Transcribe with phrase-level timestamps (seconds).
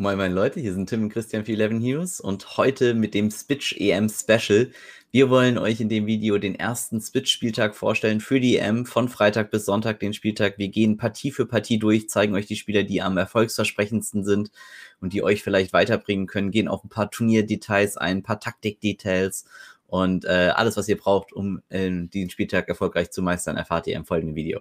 [0.00, 3.32] Moin, moin Leute, hier sind Tim und Christian für 11 Heroes und heute mit dem
[3.32, 4.70] Spitch EM Special.
[5.10, 9.50] Wir wollen euch in dem Video den ersten Spitch-Spieltag vorstellen für die EM von Freitag
[9.50, 10.56] bis Sonntag den Spieltag.
[10.56, 14.52] Wir gehen Partie für Partie durch, zeigen euch die Spieler, die am erfolgsversprechendsten sind
[15.00, 19.46] und die euch vielleicht weiterbringen können, gehen auf ein paar Turnierdetails ein, ein paar Taktikdetails
[19.88, 23.96] und äh, alles, was ihr braucht, um äh, den Spieltag erfolgreich zu meistern, erfahrt ihr
[23.96, 24.60] im folgenden Video.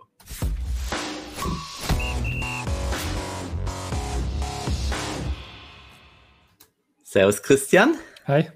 [7.10, 7.96] Servus Christian.
[8.28, 8.50] Hi.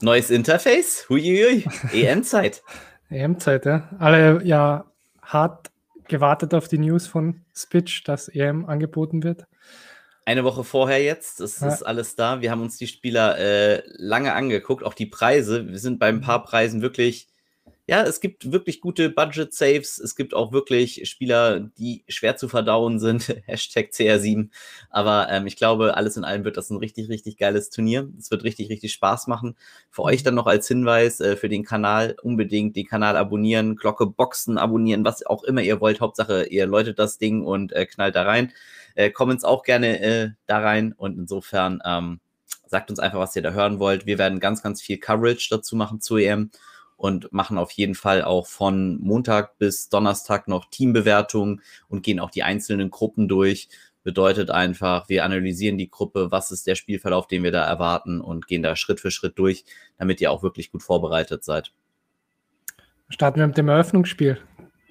[0.00, 1.04] Neues Interface.
[1.10, 1.66] Huiuiui.
[1.92, 2.62] EM-Zeit.
[3.10, 3.86] EM-Zeit, ja.
[3.98, 4.90] Alle ja
[5.20, 5.70] hart
[6.06, 9.44] gewartet auf die News von Spitch, dass EM angeboten wird.
[10.24, 11.68] Eine Woche vorher jetzt, das ja.
[11.68, 12.40] ist alles da.
[12.40, 15.68] Wir haben uns die Spieler äh, lange angeguckt, auch die Preise.
[15.68, 17.28] Wir sind bei ein paar Preisen wirklich
[17.88, 19.98] ja, es gibt wirklich gute Budget-Saves.
[19.98, 23.28] Es gibt auch wirklich Spieler, die schwer zu verdauen sind.
[23.46, 24.50] Hashtag CR7.
[24.90, 28.06] Aber ähm, ich glaube, alles in allem wird das ein richtig, richtig geiles Turnier.
[28.18, 29.56] Es wird richtig, richtig Spaß machen.
[29.90, 34.04] Für euch dann noch als Hinweis äh, für den Kanal unbedingt den Kanal abonnieren, Glocke
[34.04, 36.02] boxen, abonnieren, was auch immer ihr wollt.
[36.02, 38.52] Hauptsache, ihr läutet das Ding und äh, knallt da rein.
[38.96, 40.92] Äh, Comments auch gerne äh, da rein.
[40.92, 42.20] Und insofern ähm,
[42.66, 44.04] sagt uns einfach, was ihr da hören wollt.
[44.04, 46.50] Wir werden ganz, ganz viel Coverage dazu machen zu EM
[46.98, 52.30] und machen auf jeden Fall auch von Montag bis Donnerstag noch Teambewertungen und gehen auch
[52.30, 53.68] die einzelnen Gruppen durch.
[54.02, 58.48] Bedeutet einfach, wir analysieren die Gruppe, was ist der Spielverlauf, den wir da erwarten und
[58.48, 59.64] gehen da Schritt für Schritt durch,
[59.96, 61.72] damit ihr auch wirklich gut vorbereitet seid.
[63.10, 64.38] Starten wir mit dem Eröffnungsspiel.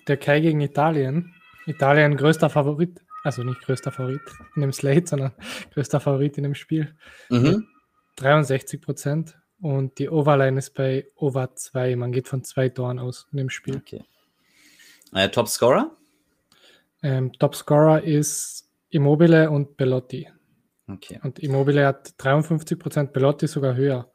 [0.07, 1.33] Der Kai gegen Italien.
[1.65, 4.21] Italien größter Favorit, also nicht größter Favorit
[4.55, 5.33] in dem Slate, sondern
[5.73, 6.95] größter Favorit in dem Spiel.
[7.29, 7.67] Mhm.
[8.15, 9.37] 63 Prozent.
[9.59, 11.95] Und die Overline ist bei Over 2.
[11.95, 13.77] Man geht von zwei Toren aus in dem Spiel.
[13.77, 14.03] Okay.
[15.13, 15.95] Äh, Top Scorer?
[17.01, 20.29] Ähm, Top Scorer ist Immobile und Belotti.
[20.87, 21.19] Okay.
[21.23, 24.11] Und Immobile hat 53%, Belotti sogar höher.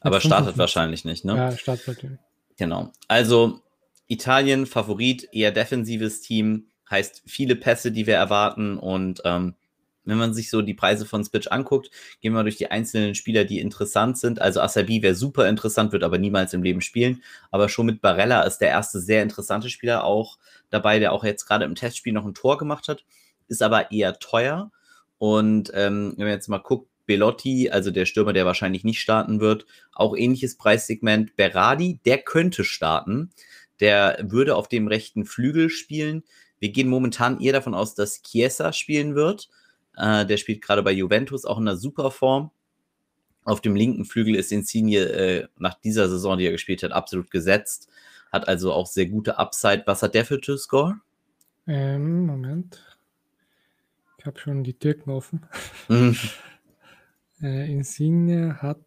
[0.00, 1.36] Aber startet wahrscheinlich nicht, ne?
[1.36, 2.18] Ja, startet natürlich.
[2.56, 2.92] Genau.
[3.08, 3.60] Also
[4.06, 9.54] Italien, Favorit, eher defensives Team, heißt viele Pässe, die wir erwarten und ähm,
[10.06, 11.90] wenn man sich so die Preise von Spitch anguckt,
[12.20, 14.40] gehen wir durch die einzelnen Spieler, die interessant sind.
[14.40, 17.22] Also Asabi wäre super interessant, wird aber niemals im Leben spielen.
[17.50, 20.38] Aber schon mit Barella ist der erste sehr interessante Spieler auch
[20.70, 23.04] dabei, der auch jetzt gerade im Testspiel noch ein Tor gemacht hat,
[23.48, 24.70] ist aber eher teuer.
[25.18, 29.40] Und ähm, wenn man jetzt mal guckt, Belotti, also der Stürmer, der wahrscheinlich nicht starten
[29.40, 31.36] wird, auch ähnliches Preissegment.
[31.36, 33.30] Berardi, der könnte starten.
[33.80, 36.24] Der würde auf dem rechten Flügel spielen.
[36.58, 39.48] Wir gehen momentan eher davon aus, dass Chiesa spielen wird.
[39.96, 42.50] Äh, der spielt gerade bei Juventus auch in einer super Form.
[43.44, 47.30] Auf dem linken Flügel ist Insigne äh, nach dieser Saison, die er gespielt hat, absolut
[47.30, 47.88] gesetzt.
[48.32, 49.84] Hat also auch sehr gute Upside.
[49.86, 51.00] Was hat der für To-Score?
[51.66, 52.82] Ähm, Moment.
[54.18, 55.46] Ich habe schon die Türken offen.
[55.88, 56.16] Mhm.
[57.40, 58.80] äh, Insigne hat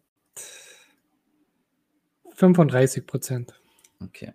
[2.34, 3.60] 35 Prozent.
[4.02, 4.34] Okay.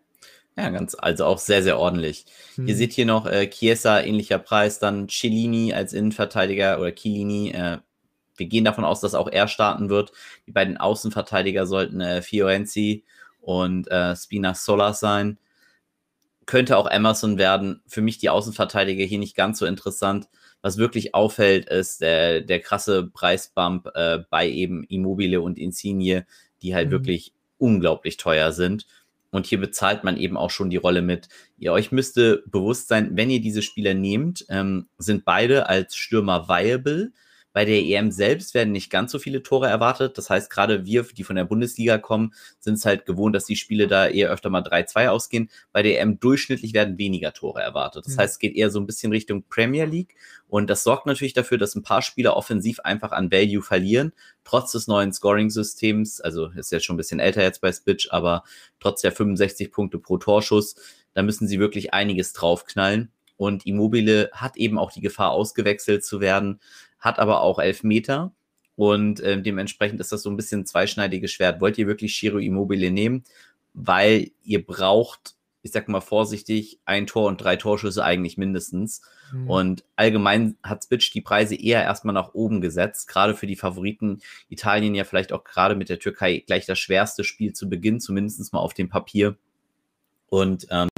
[0.57, 2.25] Ja, ganz, also auch sehr, sehr ordentlich.
[2.55, 2.67] Hm.
[2.67, 7.51] Ihr seht hier noch äh, Chiesa, ähnlicher Preis, dann Cellini als Innenverteidiger oder Chiellini.
[7.51, 7.79] Äh,
[8.37, 10.13] wir gehen davon aus, dass auch er starten wird.
[10.47, 13.03] Die beiden Außenverteidiger sollten äh, Fiorenzi
[13.41, 15.37] und äh, Spinazzola sein.
[16.45, 17.81] Könnte auch Emerson werden.
[17.87, 20.29] Für mich die Außenverteidiger hier nicht ganz so interessant.
[20.61, 26.25] Was wirklich auffällt, ist der, der krasse Preisbump äh, bei eben Immobile und Insigne,
[26.61, 26.91] die halt mhm.
[26.91, 28.87] wirklich unglaublich teuer sind.
[29.35, 31.27] Und hier bezahlt man eben auch schon die Rolle mit.
[31.57, 36.47] Ihr euch müsste bewusst sein, wenn ihr diese Spieler nehmt, ähm, sind beide als Stürmer
[36.47, 37.11] viable.
[37.55, 40.17] Bei der EM selbst werden nicht ganz so viele Tore erwartet.
[40.17, 43.55] Das heißt, gerade wir, die von der Bundesliga kommen, sind es halt gewohnt, dass die
[43.55, 45.49] Spiele da eher öfter mal 3-2 ausgehen.
[45.71, 48.07] Bei der EM durchschnittlich werden weniger Tore erwartet.
[48.07, 48.19] Das mhm.
[48.19, 50.15] heißt, es geht eher so ein bisschen Richtung Premier League.
[50.49, 54.11] Und das sorgt natürlich dafür, dass ein paar Spieler offensiv einfach an Value verlieren,
[54.43, 56.19] trotz des neuen Scoring-Systems.
[56.19, 58.43] Also ist jetzt schon ein bisschen älter jetzt bei Spitch, aber
[58.81, 60.75] trotz der 65 Punkte pro Torschuss,
[61.13, 63.13] da müssen sie wirklich einiges draufknallen.
[63.37, 66.59] Und Immobile hat eben auch die Gefahr, ausgewechselt zu werden
[67.05, 68.33] hat aber auch elf Meter.
[68.75, 71.61] Und äh, dementsprechend ist das so ein bisschen zweischneidiges Schwert.
[71.61, 73.23] Wollt ihr wirklich Shiro Immobile nehmen?
[73.73, 79.01] Weil ihr braucht, ich sag mal vorsichtig, ein Tor und drei Torschüsse eigentlich mindestens.
[79.31, 79.49] Mhm.
[79.49, 83.07] Und allgemein hat Spitch die Preise eher erstmal nach oben gesetzt.
[83.07, 87.23] Gerade für die Favoriten Italien ja vielleicht auch gerade mit der Türkei gleich das schwerste
[87.23, 89.37] Spiel zu Beginn, zumindest mal auf dem Papier.
[90.27, 90.89] Und ähm,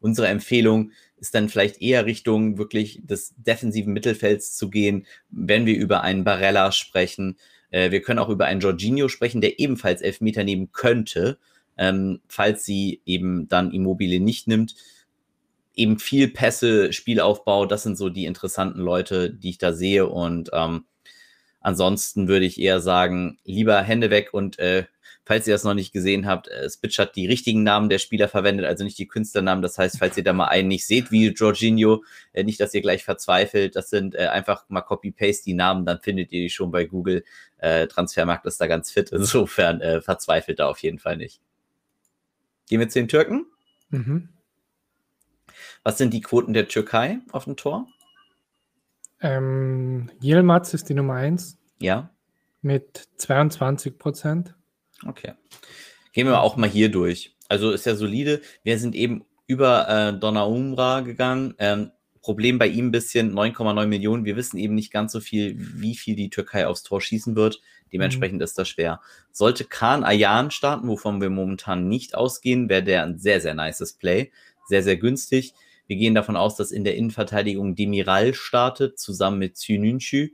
[0.00, 5.76] unsere Empfehlung ist dann vielleicht eher Richtung wirklich des defensiven Mittelfelds zu gehen, wenn wir
[5.76, 7.36] über einen Barella sprechen.
[7.70, 11.38] Äh, wir können auch über einen Jorginho sprechen, der ebenfalls Elfmeter nehmen könnte,
[11.76, 14.74] ähm, falls sie eben dann Immobile nicht nimmt.
[15.74, 20.06] Eben viel Pässe, Spielaufbau, das sind so die interessanten Leute, die ich da sehe.
[20.08, 20.84] Und ähm,
[21.60, 24.84] ansonsten würde ich eher sagen, lieber Hände weg und äh,
[25.30, 28.26] falls ihr das noch nicht gesehen habt, äh, Spitch hat die richtigen Namen der Spieler
[28.26, 29.62] verwendet, also nicht die Künstlernamen.
[29.62, 32.80] Das heißt, falls ihr da mal einen nicht seht, wie Jorginho, äh, nicht, dass ihr
[32.80, 36.72] gleich verzweifelt, das sind äh, einfach mal Copy-Paste die Namen, dann findet ihr die schon
[36.72, 37.22] bei Google.
[37.58, 41.40] Äh, Transfermarkt ist da ganz fit, insofern äh, verzweifelt da auf jeden Fall nicht.
[42.68, 43.46] Gehen wir zu den Türken.
[43.90, 44.30] Mhm.
[45.84, 47.86] Was sind die Quoten der Türkei auf dem Tor?
[49.20, 51.56] Ähm, Yilmaz ist die Nummer 1.
[51.78, 52.10] Ja.
[52.62, 54.56] Mit 22 Prozent.
[55.06, 55.32] Okay.
[56.12, 57.36] Gehen wir auch mal hier durch.
[57.48, 58.42] Also ist ja solide.
[58.62, 61.54] Wir sind eben über äh, Donnarumra gegangen.
[61.58, 61.90] Ähm,
[62.22, 64.24] Problem bei ihm ein bisschen 9,9 Millionen.
[64.24, 67.60] Wir wissen eben nicht ganz so viel, wie viel die Türkei aufs Tor schießen wird.
[67.92, 68.44] Dementsprechend mhm.
[68.44, 69.00] ist das schwer.
[69.32, 73.94] Sollte Khan Ayan starten, wovon wir momentan nicht ausgehen, wäre der ein sehr, sehr nices
[73.94, 74.30] Play.
[74.66, 75.54] Sehr, sehr günstig.
[75.86, 80.30] Wir gehen davon aus, dass in der Innenverteidigung Demiral startet, zusammen mit Zynünçü.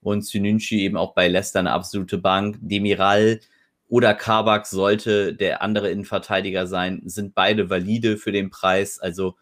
[0.00, 2.58] Und Zynünçü eben auch bei Leicester eine absolute Bank.
[2.60, 3.40] Demiral
[3.92, 8.98] oder Kabak sollte der andere Innenverteidiger sein, sind beide valide für den Preis.
[8.98, 9.36] Also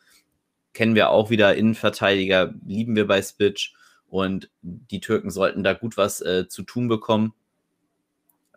[0.72, 3.76] kennen wir auch wieder Innenverteidiger, lieben wir bei Spitch
[4.08, 7.32] und die Türken sollten da gut was äh, zu tun bekommen.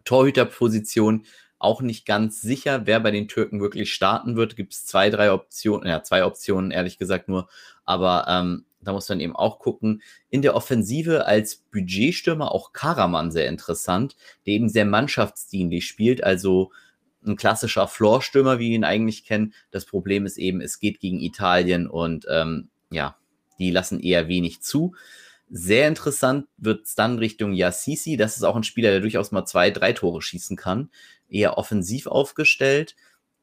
[0.03, 1.27] Torhüterposition
[1.59, 4.55] auch nicht ganz sicher, wer bei den Türken wirklich starten wird.
[4.55, 7.47] Gibt es zwei, drei Optionen, ja, zwei Optionen, ehrlich gesagt nur.
[7.85, 10.01] Aber ähm, da muss man eben auch gucken.
[10.29, 14.15] In der Offensive als Budgetstürmer auch Karaman sehr interessant,
[14.45, 16.71] der eben sehr mannschaftsdienlich spielt, also
[17.25, 19.53] ein klassischer Floorstürmer, wie wir ihn eigentlich kennen.
[19.71, 23.17] Das Problem ist eben, es geht gegen Italien und ähm, ja,
[23.59, 24.95] die lassen eher wenig zu.
[25.49, 28.17] Sehr interessant wird es dann Richtung Yassisi.
[28.17, 30.89] Das ist auch ein Spieler, der durchaus mal zwei, drei Tore schießen kann.
[31.29, 32.95] Eher offensiv aufgestellt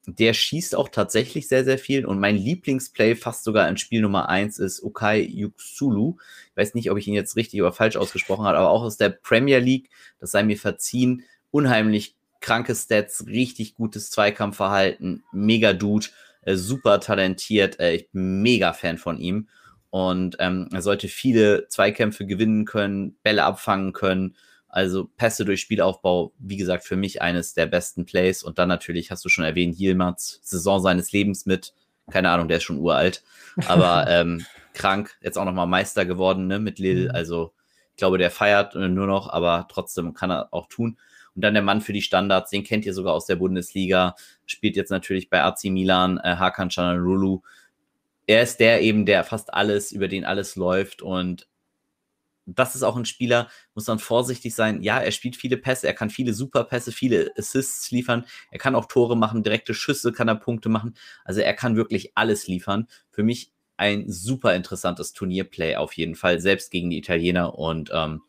[0.07, 2.07] der schießt auch tatsächlich sehr, sehr viel.
[2.07, 6.17] Und mein Lieblingsplay, fast sogar in Spiel Nummer 1, ist Okai Yuxulu.
[6.51, 8.97] Ich weiß nicht, ob ich ihn jetzt richtig oder falsch ausgesprochen habe, aber auch aus
[8.97, 16.07] der Premier League, das sei mir verziehen, unheimlich kranke Stats, richtig gutes Zweikampfverhalten, mega Dude,
[16.43, 19.49] äh, super talentiert, äh, ich bin mega Fan von ihm.
[19.91, 24.37] Und ähm, er sollte viele Zweikämpfe gewinnen können, Bälle abfangen können
[24.71, 28.43] also Pässe durch Spielaufbau, wie gesagt, für mich eines der besten Plays.
[28.43, 31.75] Und dann natürlich, hast du schon erwähnt, Yilmaz, Saison seines Lebens mit,
[32.11, 33.23] keine Ahnung, der ist schon uralt,
[33.67, 34.45] aber ähm,
[34.75, 37.11] krank, jetzt auch nochmal Meister geworden ne, mit Lille.
[37.11, 37.15] Mhm.
[37.15, 37.53] Also
[37.91, 40.99] ich glaube, der feiert äh, nur noch, aber trotzdem kann er auch tun.
[41.35, 44.15] Und dann der Mann für die Standards, den kennt ihr sogar aus der Bundesliga,
[44.47, 47.43] spielt jetzt natürlich bei AC Milan, äh, Hakan Chanalulu.
[48.27, 51.49] Er ist der eben, der fast alles, über den alles läuft und
[52.47, 54.83] das ist auch ein Spieler, muss dann vorsichtig sein.
[54.83, 58.87] Ja, er spielt viele Pässe, er kann viele Superpässe, viele Assists liefern, er kann auch
[58.87, 60.95] Tore machen, direkte Schüsse kann er Punkte machen.
[61.25, 62.87] Also er kann wirklich alles liefern.
[63.11, 67.59] Für mich ein super interessantes Turnierplay auf jeden Fall, selbst gegen die Italiener.
[67.59, 68.23] Und ähm,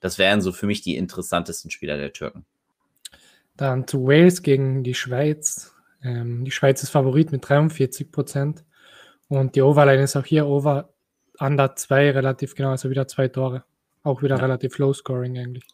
[0.00, 2.44] das wären so für mich die interessantesten Spieler der Türken.
[3.56, 5.74] Dann zu Wales gegen die Schweiz.
[6.02, 8.64] Ähm, die Schweiz ist Favorit mit 43 Prozent.
[9.28, 10.92] Und die Overline ist auch hier over
[11.40, 13.64] Under 2 relativ genau, also wieder zwei Tore.
[14.02, 14.42] Auch wieder ja.
[14.42, 15.64] relativ low scoring eigentlich.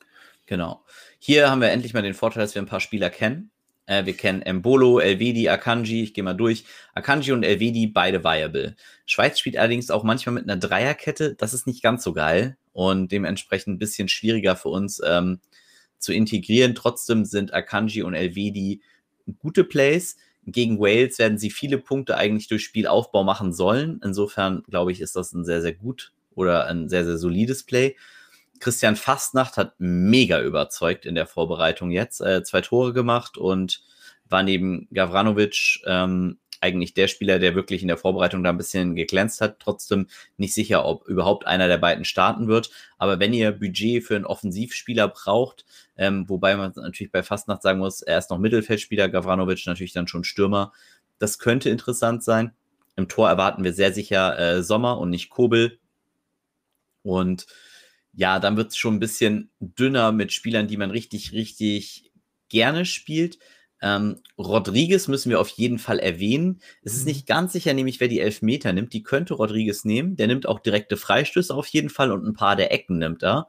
[0.47, 0.85] Genau.
[1.19, 3.51] Hier haben wir endlich mal den Vorteil, dass wir ein paar Spieler kennen.
[3.87, 6.65] Äh, wir kennen Mbolo, Elvedi, Akanji, ich gehe mal durch.
[6.95, 8.77] Akanji und Elvedi, beide viable.
[9.07, 11.35] Schweiz spielt allerdings auch manchmal mit einer Dreierkette.
[11.35, 15.41] Das ist nicht ganz so geil und dementsprechend ein bisschen schwieriger für uns ähm,
[15.99, 16.75] zu integrieren.
[16.75, 18.83] Trotzdem sind Akanji und Elvedi
[19.39, 20.17] gute Plays
[20.47, 24.01] gegen Wales werden sie viele Punkte eigentlich durch Spielaufbau machen sollen.
[24.03, 27.97] Insofern glaube ich, ist das ein sehr, sehr gut oder ein sehr, sehr solides Play.
[28.61, 32.21] Christian Fastnacht hat mega überzeugt in der Vorbereitung jetzt.
[32.21, 33.83] Äh, zwei Tore gemacht und
[34.29, 38.95] war neben Gavranovic ähm, eigentlich der Spieler, der wirklich in der Vorbereitung da ein bisschen
[38.95, 39.61] geglänzt hat.
[39.61, 42.71] Trotzdem nicht sicher, ob überhaupt einer der beiden starten wird.
[42.99, 45.65] Aber wenn ihr Budget für einen Offensivspieler braucht,
[45.97, 50.09] ähm, wobei man natürlich bei Fastnacht sagen muss, er ist noch Mittelfeldspieler, Gavranovic natürlich dann
[50.09, 50.73] schon Stürmer.
[51.19, 52.53] Das könnte interessant sein.
[52.97, 55.79] Im Tor erwarten wir sehr sicher äh, Sommer und nicht Kobel.
[57.03, 57.47] Und
[58.13, 62.11] ja, dann wird es schon ein bisschen dünner mit Spielern, die man richtig, richtig
[62.49, 63.39] gerne spielt.
[63.87, 66.61] Ähm, Rodriguez müssen wir auf jeden Fall erwähnen.
[66.83, 67.09] Es ist mhm.
[67.09, 68.93] nicht ganz sicher, nämlich wer die Elfmeter nimmt.
[68.93, 70.17] Die könnte Rodriguez nehmen.
[70.17, 73.49] Der nimmt auch direkte Freistöße auf jeden Fall und ein paar der Ecken nimmt er.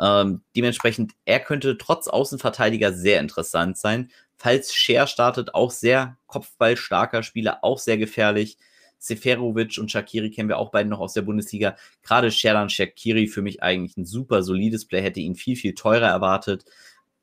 [0.00, 4.10] Ähm, dementsprechend, er könnte trotz Außenverteidiger sehr interessant sein.
[4.36, 8.56] Falls Scher startet, auch sehr kopfballstarker Spieler, auch sehr gefährlich.
[9.00, 11.76] Seferovic und Shakiri kennen wir auch beide noch aus der Bundesliga.
[12.02, 16.08] Gerade Sherdan Shakiri für mich eigentlich ein super solides Play, hätte ihn viel, viel teurer
[16.08, 16.64] erwartet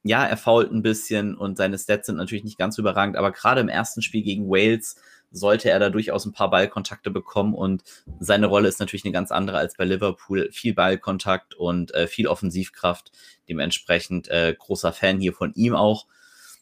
[0.06, 3.60] ja, er fault ein bisschen und seine Stats sind natürlich nicht ganz überragend, aber gerade
[3.60, 4.98] im ersten Spiel gegen Wales
[5.32, 7.84] sollte er da durchaus ein paar Ballkontakte bekommen und
[8.20, 10.50] seine Rolle ist natürlich eine ganz andere als bei Liverpool.
[10.52, 13.12] Viel Ballkontakt und äh, viel Offensivkraft.
[13.50, 16.06] Dementsprechend äh, großer Fan hier von ihm auch.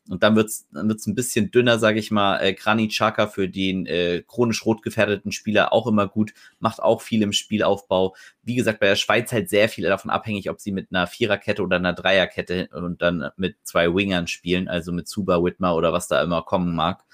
[0.09, 2.37] Und dann wird's dann wird's ein bisschen dünner, sage ich mal.
[2.39, 7.01] Äh, Granit Xhaka für den äh, chronisch rot gefährdeten Spieler auch immer gut, macht auch
[7.01, 8.15] viel im Spielaufbau.
[8.43, 11.63] Wie gesagt, bei der Schweiz halt sehr viel davon abhängig, ob sie mit einer Viererkette
[11.63, 16.09] oder einer Dreierkette und dann mit zwei Wingern spielen, also mit Zuba, Whitmer oder was
[16.09, 17.05] da immer kommen mag.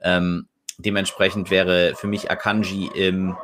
[0.00, 0.46] Ähm,
[0.78, 3.36] dementsprechend wäre für mich Akanji im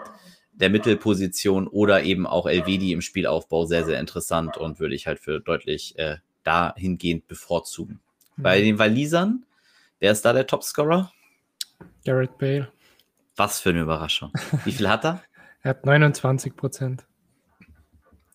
[0.54, 5.18] der Mittelposition oder eben auch Elvedi im Spielaufbau sehr, sehr interessant und würde ich halt
[5.18, 8.00] für deutlich äh, dahingehend bevorzugen.
[8.42, 8.64] Bei mhm.
[8.64, 9.46] den Walisern,
[10.00, 11.12] wer ist da der Topscorer?
[12.04, 12.68] Garrett Bale.
[13.36, 14.32] Was für eine Überraschung.
[14.64, 15.22] Wie viel hat er?
[15.62, 17.04] er hat 29 Prozent.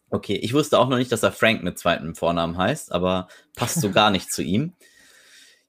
[0.10, 3.82] Okay, ich wusste auch noch nicht, dass er Frank mit zweitem Vornamen heißt, aber passt
[3.82, 4.74] so gar nicht zu ihm.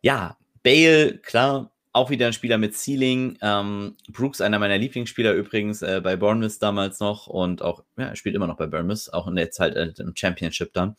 [0.00, 3.36] Ja, Bale, klar, auch wieder ein Spieler mit Ceiling.
[3.42, 8.14] Ähm, Brooks, einer meiner Lieblingsspieler übrigens äh, bei Bournemouth damals noch und auch, ja, er
[8.14, 10.94] spielt immer noch bei Bournemouth, auch in der Zeit äh, im Championship dann.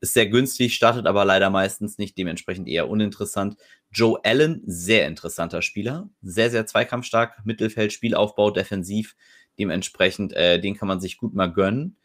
[0.00, 3.56] Ist sehr günstig, startet aber leider meistens nicht, dementsprechend eher uninteressant.
[3.90, 9.16] Joe Allen, sehr interessanter Spieler, sehr, sehr zweikampfstark, Mittelfeld, Spielaufbau, defensiv.
[9.58, 11.96] Dementsprechend, äh, den kann man sich gut mal gönnen.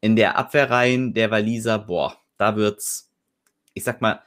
[0.00, 3.12] In der Abwehrreihen der Waliser, boah, da wird's,
[3.74, 4.22] ich sag mal,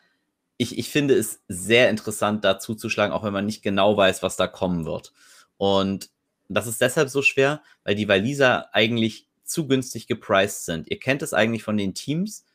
[0.57, 4.35] ich, ich finde es sehr interessant, da zuzuschlagen, auch wenn man nicht genau weiß, was
[4.35, 5.13] da kommen wird.
[5.57, 6.11] Und
[6.49, 10.89] das ist deshalb so schwer, weil die Waliser eigentlich zu günstig gepriced sind.
[10.89, 12.45] Ihr kennt es eigentlich von den Teams,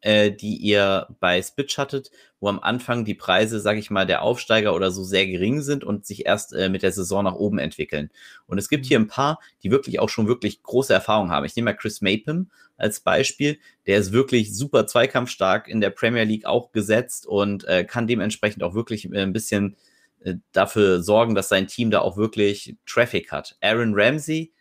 [0.00, 2.10] äh, die ihr bei Spitch hattet,
[2.40, 5.84] wo am Anfang die Preise, sag ich mal, der Aufsteiger oder so sehr gering sind
[5.84, 8.10] und sich erst äh, mit der Saison nach oben entwickeln.
[8.46, 11.44] Und es gibt hier ein paar, die wirklich auch schon wirklich große Erfahrungen haben.
[11.44, 13.58] Ich nehme mal Chris Mapin als Beispiel.
[13.86, 18.62] Der ist wirklich super zweikampfstark in der Premier League auch gesetzt und äh, kann dementsprechend
[18.62, 19.76] auch wirklich äh, ein bisschen
[20.20, 23.56] äh, dafür sorgen, dass sein Team da auch wirklich Traffic hat.
[23.60, 24.52] Aaron Ramsey,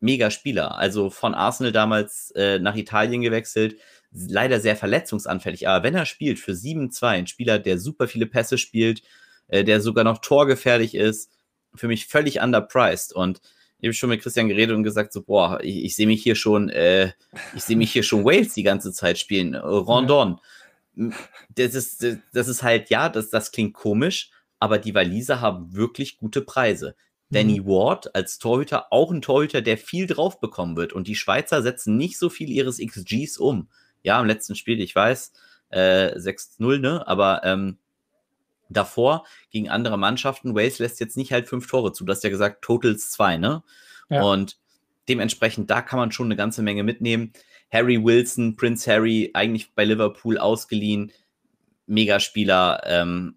[0.00, 0.76] mega Spieler.
[0.76, 3.76] Also von Arsenal damals äh, nach Italien gewechselt,
[4.14, 8.58] leider sehr verletzungsanfällig, aber wenn er spielt für 7-2, ein Spieler, der super viele Pässe
[8.58, 9.02] spielt,
[9.48, 11.30] äh, der sogar noch torgefährlich ist,
[11.74, 13.40] für mich völlig underpriced und
[13.80, 16.36] ich habe schon mit Christian geredet und gesagt so, boah, ich, ich sehe mich hier
[16.36, 17.12] schon, äh,
[17.54, 20.40] ich sehe mich hier schon Wales die ganze Zeit spielen, Rondon.
[21.54, 24.30] Das ist, das ist halt, ja, das, das klingt komisch,
[24.60, 26.94] aber die Waliser haben wirklich gute Preise.
[27.30, 27.66] Danny mhm.
[27.66, 30.92] Ward als Torhüter, auch ein Torhüter, der viel drauf bekommen wird.
[30.92, 33.68] Und die Schweizer setzen nicht so viel ihres XGs um
[34.04, 35.32] ja, im letzten Spiel, ich weiß,
[35.70, 37.06] äh, 6-0, ne?
[37.08, 37.78] Aber ähm,
[38.68, 42.04] davor gegen andere Mannschaften, Wales lässt jetzt nicht halt fünf Tore zu.
[42.04, 43.64] Du hast ja gesagt, Totals zwei, ne?
[44.08, 44.22] Ja.
[44.22, 44.58] Und
[45.08, 47.32] dementsprechend, da kann man schon eine ganze Menge mitnehmen.
[47.72, 51.10] Harry Wilson, Prince Harry, eigentlich bei Liverpool ausgeliehen,
[51.86, 53.36] Megaspieler, ähm,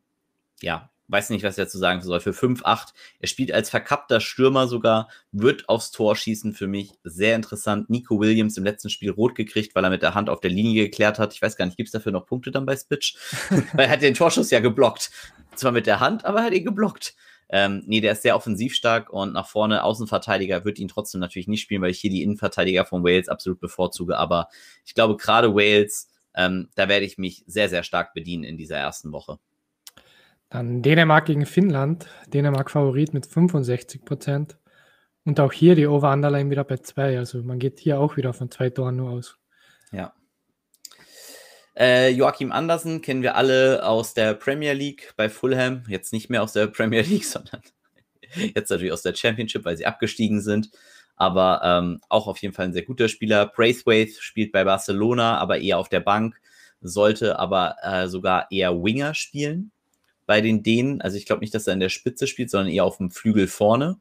[0.61, 2.93] ja, weiß nicht, was er dazu sagen soll, für 5-8.
[3.19, 6.91] Er spielt als verkappter Stürmer sogar, wird aufs Tor schießen für mich.
[7.03, 7.89] Sehr interessant.
[7.89, 10.85] Nico Williams im letzten Spiel rot gekriegt, weil er mit der Hand auf der Linie
[10.85, 11.33] geklärt hat.
[11.33, 13.15] Ich weiß gar nicht, gibt es dafür noch Punkte dann bei Spitch?
[13.73, 15.11] weil er hat den Torschuss ja geblockt.
[15.55, 17.15] Zwar mit der Hand, aber er hat ihn geblockt.
[17.49, 21.47] Ähm, nee, der ist sehr offensiv stark und nach vorne Außenverteidiger wird ihn trotzdem natürlich
[21.47, 24.17] nicht spielen, weil ich hier die Innenverteidiger von Wales absolut bevorzuge.
[24.17, 24.49] Aber
[24.85, 28.77] ich glaube, gerade Wales, ähm, da werde ich mich sehr, sehr stark bedienen in dieser
[28.77, 29.39] ersten Woche.
[30.49, 32.07] Dann Dänemark gegen Finnland.
[32.27, 34.57] Dänemark Favorit mit 65 Prozent.
[35.25, 37.17] Und auch hier die Over-Underline wieder bei zwei.
[37.17, 39.37] Also man geht hier auch wieder von zwei Toren nur aus.
[39.91, 40.13] Ja.
[41.77, 45.83] Äh, Joachim Andersen kennen wir alle aus der Premier League bei Fulham.
[45.89, 47.61] Jetzt nicht mehr aus der Premier League, sondern
[48.35, 50.71] jetzt natürlich aus der Championship, weil sie abgestiegen sind.
[51.17, 53.47] Aber ähm, auch auf jeden Fall ein sehr guter Spieler.
[53.47, 56.39] Braithwaite spielt bei Barcelona, aber eher auf der Bank.
[56.79, 59.71] Sollte aber äh, sogar eher Winger spielen
[60.27, 61.01] bei den Dänen.
[61.01, 63.47] Also ich glaube nicht, dass er in der Spitze spielt, sondern eher auf dem Flügel
[63.47, 63.97] vorne.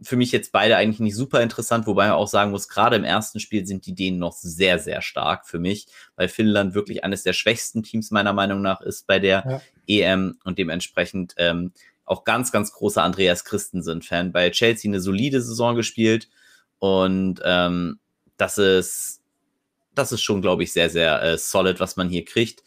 [0.00, 3.04] Für mich jetzt beide eigentlich nicht super interessant, wobei man auch sagen muss, gerade im
[3.04, 7.24] ersten Spiel sind die Dänen noch sehr, sehr stark für mich, weil Finnland wirklich eines
[7.24, 10.12] der schwächsten Teams meiner Meinung nach ist bei der ja.
[10.14, 11.72] EM und dementsprechend ähm,
[12.04, 14.30] auch ganz, ganz großer Andreas Christensen-Fan.
[14.30, 16.28] Bei Chelsea eine solide Saison gespielt
[16.78, 17.98] und ähm,
[18.36, 19.20] das ist,
[19.96, 22.62] das ist schon, glaube ich, sehr, sehr äh, solid, was man hier kriegt.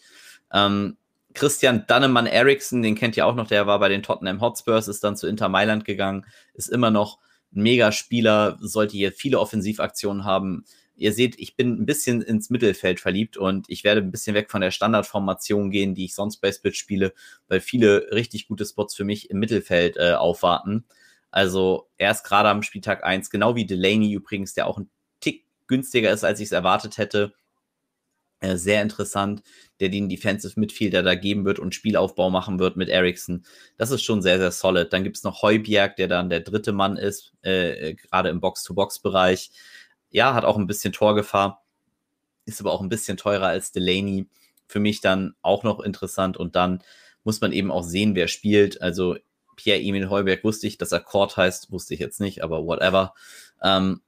[0.51, 0.98] Ähm,
[1.34, 5.04] Christian Dannemann Eriksson, den kennt ihr auch noch, der war bei den Tottenham Hotspurs, ist
[5.04, 7.20] dann zu Inter Mailand gegangen, ist immer noch
[7.54, 10.66] ein Megaspieler, sollte hier viele Offensivaktionen haben.
[10.96, 14.52] Ihr seht, ich bin ein bisschen ins Mittelfeld verliebt und ich werde ein bisschen weg
[14.52, 17.14] von der Standardformation gehen, die ich sonst bei Split spiele,
[17.48, 20.86] weil viele richtig gute Spots für mich im Mittelfeld äh, aufwarten.
[21.32, 24.90] Also er ist gerade am Spieltag 1, genau wie Delaney übrigens, der auch ein
[25.22, 27.34] Tick günstiger ist, als ich es erwartet hätte.
[28.41, 29.43] Äh, sehr interessant,
[29.79, 33.43] der den Defensive Midfielder da geben wird und Spielaufbau machen wird mit Ericsson.
[33.77, 34.91] Das ist schon sehr, sehr solid.
[34.91, 38.41] Dann gibt es noch Heubjerg, der dann der dritte Mann ist, äh, äh, gerade im
[38.41, 39.51] Box-to-Box-Bereich.
[40.10, 41.63] Ja, hat auch ein bisschen Torgefahr,
[42.45, 44.27] ist aber auch ein bisschen teurer als Delaney.
[44.67, 46.81] Für mich dann auch noch interessant und dann
[47.24, 48.81] muss man eben auch sehen, wer spielt.
[48.81, 49.17] Also
[49.55, 53.13] Pierre-Emil Heuberg wusste ich, dass er Court heißt, wusste ich jetzt nicht, aber whatever.
[53.62, 54.01] Ähm,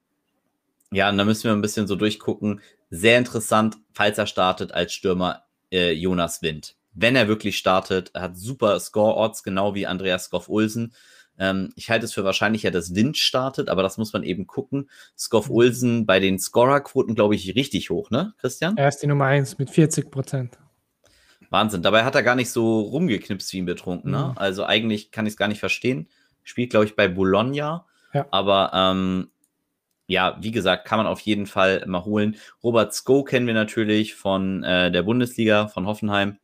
[0.91, 2.61] ja, und da müssen wir ein bisschen so durchgucken.
[2.95, 6.75] Sehr interessant, falls er startet als Stürmer äh, Jonas Wind.
[6.93, 10.93] Wenn er wirklich startet, er hat super Score-Odds, genau wie Andreas Skoff-Ulsen.
[11.39, 14.91] Ähm, ich halte es für wahrscheinlicher, dass Wind startet, aber das muss man eben gucken.
[15.17, 18.77] Skoff-Ulsen bei den Scorer-Quoten, glaube ich, richtig hoch, ne, Christian?
[18.77, 20.59] Er ist die Nummer 1 mit 40 Prozent.
[21.49, 21.81] Wahnsinn.
[21.81, 24.27] Dabei hat er gar nicht so rumgeknipst wie ein Betrunkener.
[24.27, 24.31] Ne?
[24.33, 24.37] Mhm.
[24.37, 26.09] Also eigentlich kann ich es gar nicht verstehen.
[26.43, 27.87] Spielt, glaube ich, bei Bologna.
[28.13, 28.27] Ja.
[28.29, 29.31] Aber ähm,
[30.07, 32.35] ja, wie gesagt, kann man auf jeden Fall mal holen.
[32.63, 36.37] Robert Sko kennen wir natürlich von äh, der Bundesliga, von Hoffenheim.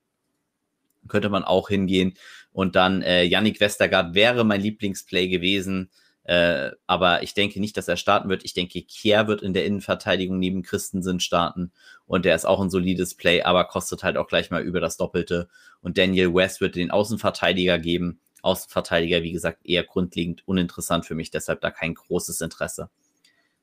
[1.08, 2.14] Könnte man auch hingehen.
[2.52, 5.90] Und dann äh, Yannick Westergaard wäre mein Lieblingsplay gewesen.
[6.24, 8.46] Äh, aber ich denke nicht, dass er starten wird.
[8.46, 11.72] Ich denke, Kier wird in der Innenverteidigung neben Christensen starten.
[12.06, 14.98] Und der ist auch ein solides Play, aber kostet halt auch gleich mal über das
[14.98, 15.50] Doppelte.
[15.82, 18.20] Und Daniel West wird den Außenverteidiger geben.
[18.42, 22.90] Außenverteidiger, wie gesagt, eher grundlegend uninteressant für mich, deshalb da kein großes Interesse.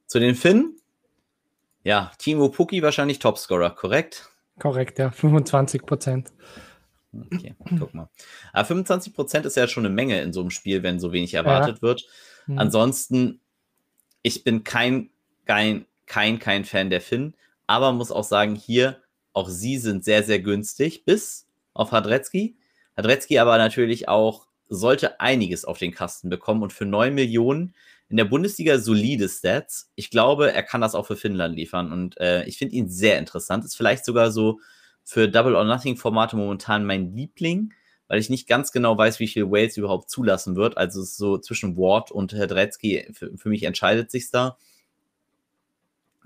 [0.07, 0.81] Zu den Finnen.
[1.83, 4.29] Ja, Timo Pucki wahrscheinlich Topscorer, korrekt?
[4.59, 6.33] Korrekt, ja, 25 Prozent.
[7.33, 8.09] Okay, guck mal.
[8.53, 11.35] Aber 25 Prozent ist ja schon eine Menge in so einem Spiel, wenn so wenig
[11.35, 11.83] erwartet ja.
[11.83, 12.07] wird.
[12.47, 12.59] Mhm.
[12.59, 13.41] Ansonsten,
[14.23, 15.11] ich bin kein,
[15.45, 17.35] kein, kein, kein Fan der Finn,
[17.67, 22.57] aber muss auch sagen, hier, auch sie sind sehr, sehr günstig, bis auf Hadrecki.
[22.97, 27.75] Hadrecki aber natürlich auch sollte einiges auf den Kasten bekommen und für 9 Millionen
[28.09, 29.91] in der Bundesliga solide Stats.
[29.95, 33.19] Ich glaube, er kann das auch für Finnland liefern und äh, ich finde ihn sehr
[33.19, 33.65] interessant.
[33.65, 34.61] Ist vielleicht sogar so
[35.05, 37.73] für Double or Nothing Formate momentan mein Liebling
[38.09, 40.77] weil ich nicht ganz genau weiß, wie viel Wales überhaupt zulassen wird.
[40.77, 44.57] Also es ist so zwischen Ward und Hedretzky, für, für mich entscheidet sich da.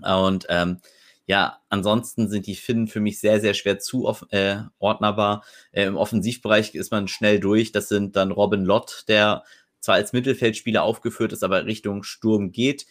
[0.03, 0.81] Und ähm,
[1.27, 5.45] ja, ansonsten sind die Finnen für mich sehr, sehr schwer zuordnerbar.
[5.73, 7.73] Äh, äh, Im Offensivbereich ist man schnell durch.
[7.73, 9.45] Das sind dann Robin Lott, der
[9.81, 12.87] zwar als Mittelfeldspieler aufgeführt ist, aber Richtung Sturm geht.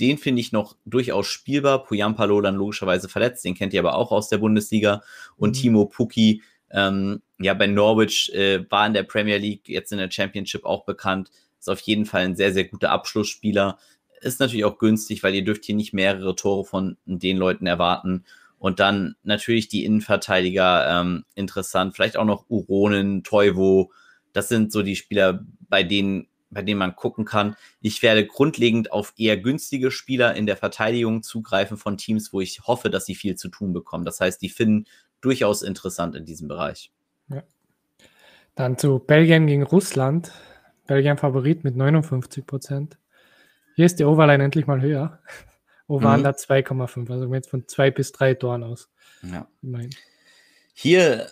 [0.00, 1.82] Den finde ich noch durchaus spielbar.
[1.84, 5.02] Puyampalo dann logischerweise verletzt, den kennt ihr aber auch aus der Bundesliga.
[5.36, 5.60] Und mhm.
[5.60, 10.10] Timo Puki ähm, ja, bei Norwich äh, war in der Premier League, jetzt in der
[10.10, 11.30] Championship auch bekannt.
[11.58, 13.78] Ist auf jeden Fall ein sehr, sehr guter Abschlussspieler.
[14.20, 18.24] Ist natürlich auch günstig, weil ihr dürft hier nicht mehrere Tore von den Leuten erwarten.
[18.58, 21.94] Und dann natürlich die Innenverteidiger ähm, interessant.
[21.94, 23.92] Vielleicht auch noch Uronen, Teuvo.
[24.38, 27.56] Das sind so die Spieler, bei denen, bei denen man gucken kann.
[27.80, 32.60] Ich werde grundlegend auf eher günstige Spieler in der Verteidigung zugreifen von Teams, wo ich
[32.60, 34.04] hoffe, dass sie viel zu tun bekommen.
[34.04, 34.86] Das heißt, die Finnen
[35.20, 36.92] durchaus interessant in diesem Bereich.
[37.26, 37.42] Ja.
[38.54, 40.30] Dann zu Belgien gegen Russland.
[40.86, 42.96] Belgien Favorit mit 59 Prozent.
[43.74, 45.18] Hier ist die Overline endlich mal höher.
[45.88, 46.26] Over mhm.
[46.26, 47.10] 2,5.
[47.10, 48.88] Also jetzt von zwei bis drei Toren aus.
[49.24, 49.48] Ja.
[49.62, 49.90] Immerhin.
[50.74, 51.26] Hier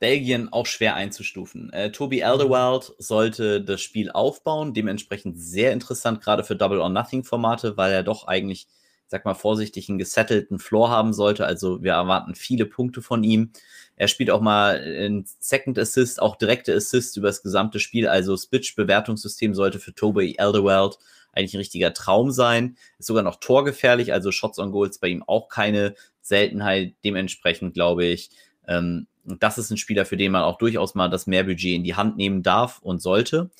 [0.00, 1.72] Belgien auch schwer einzustufen.
[1.72, 7.24] Äh, Tobi Alderweireld sollte das Spiel aufbauen, dementsprechend sehr interessant, gerade für Double or Nothing
[7.24, 8.68] Formate, weil er doch eigentlich
[9.08, 11.46] sag mal vorsichtig, einen gesettelten Floor haben sollte.
[11.46, 13.52] Also wir erwarten viele Punkte von ihm.
[13.96, 18.06] Er spielt auch mal in Second Assist, auch direkte Assists über das gesamte Spiel.
[18.06, 20.98] Also Spitch-Bewertungssystem sollte für Toby Elderweld
[21.32, 22.76] eigentlich ein richtiger Traum sein.
[22.98, 26.94] Ist sogar noch torgefährlich, also Shots on Goals bei ihm auch keine Seltenheit.
[27.02, 28.30] Dementsprechend glaube ich,
[28.66, 29.06] ähm,
[29.38, 32.16] das ist ein Spieler, für den man auch durchaus mal das Mehrbudget in die Hand
[32.16, 33.50] nehmen darf und sollte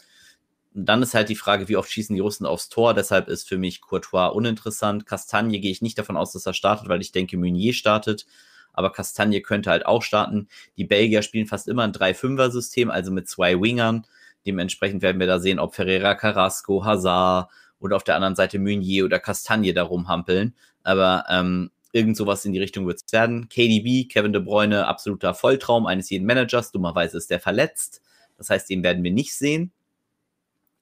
[0.75, 2.95] dann ist halt die Frage, wie oft schießen die Russen aufs Tor.
[2.95, 5.07] Deshalb ist für mich Courtois uninteressant.
[5.07, 8.27] Castagne gehe ich nicht davon aus, dass er startet, weil ich denke, Meunier startet.
[8.73, 10.49] Aber Castagne könnte halt auch starten.
[10.77, 14.07] Die Belgier spielen fast immer ein 3-5er-System, also mit zwei Wingern.
[14.47, 17.51] Dementsprechend werden wir da sehen, ob Ferreira, Carrasco, Hazard
[17.81, 20.55] oder auf der anderen Seite Meunier oder Castagne da rumhampeln.
[20.85, 23.49] Aber ähm, irgend sowas in die Richtung wird es werden.
[23.49, 26.73] KDB, Kevin De Bruyne, absoluter Volltraum eines jeden Managers.
[26.73, 28.03] Dummerweise ist der verletzt.
[28.37, 29.73] Das heißt, den werden wir nicht sehen.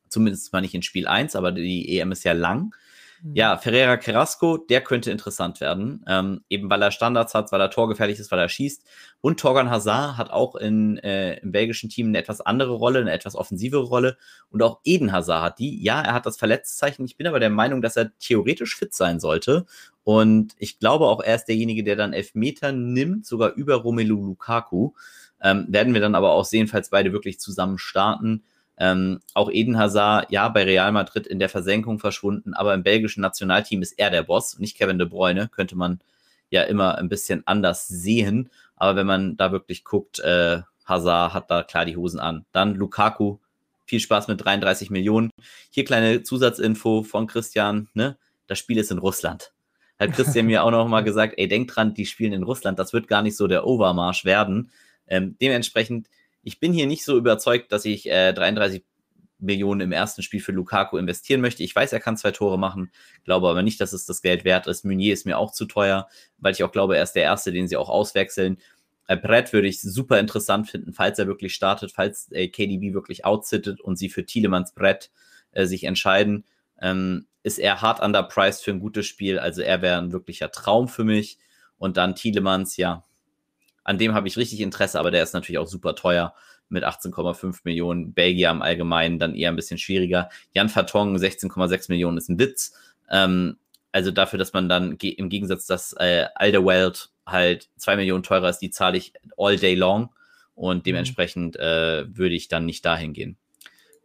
[0.09, 2.75] Zumindest mal nicht in Spiel 1, aber die EM ist ja lang.
[3.23, 3.35] Mhm.
[3.35, 6.05] Ja, Ferreira Carrasco, der könnte interessant werden.
[6.07, 8.85] Ähm, eben weil er Standards hat, weil er torgefährlich ist, weil er schießt.
[9.21, 13.13] Und Torgan Hazard hat auch in, äh, im belgischen Team eine etwas andere Rolle, eine
[13.13, 14.17] etwas offensivere Rolle.
[14.51, 15.83] Und auch Eden Hazard hat die.
[15.83, 17.05] Ja, er hat das Verletztzeichen.
[17.05, 19.67] Ich bin aber der Meinung, dass er theoretisch fit sein sollte.
[20.07, 24.93] Und ich glaube auch, er ist derjenige, der dann Elfmeter nimmt, sogar über Romelu Lukaku.
[25.43, 28.45] Ähm, werden wir dann aber auch sehen, falls beide wirklich zusammen starten.
[28.79, 33.21] Ähm, auch Eden Hazard, ja, bei Real Madrid in der Versenkung verschwunden, aber im belgischen
[33.21, 35.99] Nationalteam ist er der Boss, nicht Kevin De Bruyne, könnte man
[36.51, 38.49] ja immer ein bisschen anders sehen.
[38.77, 42.47] Aber wenn man da wirklich guckt, äh, Hazard hat da klar die Hosen an.
[42.53, 43.39] Dann Lukaku,
[43.87, 45.31] viel Spaß mit 33 Millionen.
[45.71, 48.17] Hier kleine Zusatzinfo von Christian, ne?
[48.47, 49.51] Das Spiel ist in Russland.
[49.99, 52.93] Hat Christian mir auch noch mal gesagt, ey, denk dran, die spielen in Russland, das
[52.93, 54.71] wird gar nicht so der Overmarsch werden.
[55.07, 56.09] Ähm, dementsprechend,
[56.43, 58.85] ich bin hier nicht so überzeugt, dass ich äh, 33
[59.39, 61.63] Millionen im ersten Spiel für Lukaku investieren möchte.
[61.63, 62.91] Ich weiß, er kann zwei Tore machen,
[63.25, 64.85] glaube aber nicht, dass es das Geld wert ist.
[64.85, 67.69] Meunier ist mir auch zu teuer, weil ich auch glaube, er ist der Erste, den
[67.69, 68.59] sie auch auswechseln.
[69.07, 73.25] Äh, Brett würde ich super interessant finden, falls er wirklich startet, falls äh, KDB wirklich
[73.25, 75.11] outsittet und sie für Thielemanns Brett
[75.53, 76.45] äh, sich entscheiden.
[76.81, 80.89] Ähm, ist er hart underpriced für ein gutes Spiel, also er wäre ein wirklicher Traum
[80.89, 81.39] für mich.
[81.79, 83.05] Und dann Thielemanns, ja,
[83.85, 86.35] an dem habe ich richtig Interesse, aber der ist natürlich auch super teuer
[86.69, 88.13] mit 18,5 Millionen.
[88.15, 90.29] Belgier im Allgemeinen dann eher ein bisschen schwieriger.
[90.53, 92.73] Jan Vertong 16,6 Millionen ist ein Witz.
[93.09, 93.59] Ähm,
[93.93, 98.59] also dafür, dass man dann im Gegensatz, dass äh, Alderweireld halt 2 Millionen teurer ist,
[98.59, 100.11] die zahle ich all day long
[100.55, 100.83] und mhm.
[100.83, 103.39] dementsprechend äh, würde ich dann nicht dahin gehen.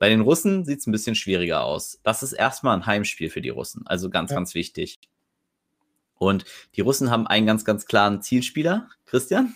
[0.02, 2.00] Bei den Russen sieht es ein bisschen schwieriger aus.
[2.02, 4.38] Das ist erstmal ein Heimspiel für die Russen, also ganz, ja.
[4.38, 5.00] ganz wichtig.
[6.18, 8.90] Und die Russen haben einen ganz, ganz klaren Zielspieler.
[9.06, 9.56] Christian?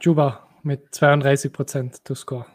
[0.00, 2.46] Juba mit 32 Prozent to score.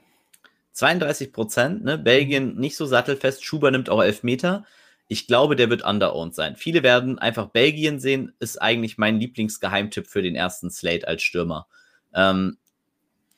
[0.72, 1.98] 32 Prozent, ne?
[1.98, 3.44] Belgien nicht so sattelfest.
[3.44, 4.64] Schuber nimmt auch elf Meter.
[5.10, 6.56] Ich glaube, der wird underowned sein.
[6.56, 11.68] Viele werden einfach Belgien sehen, ist eigentlich mein Lieblingsgeheimtipp für den ersten Slate als Stürmer.
[12.14, 12.58] Ähm,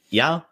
[0.08, 0.46] ja,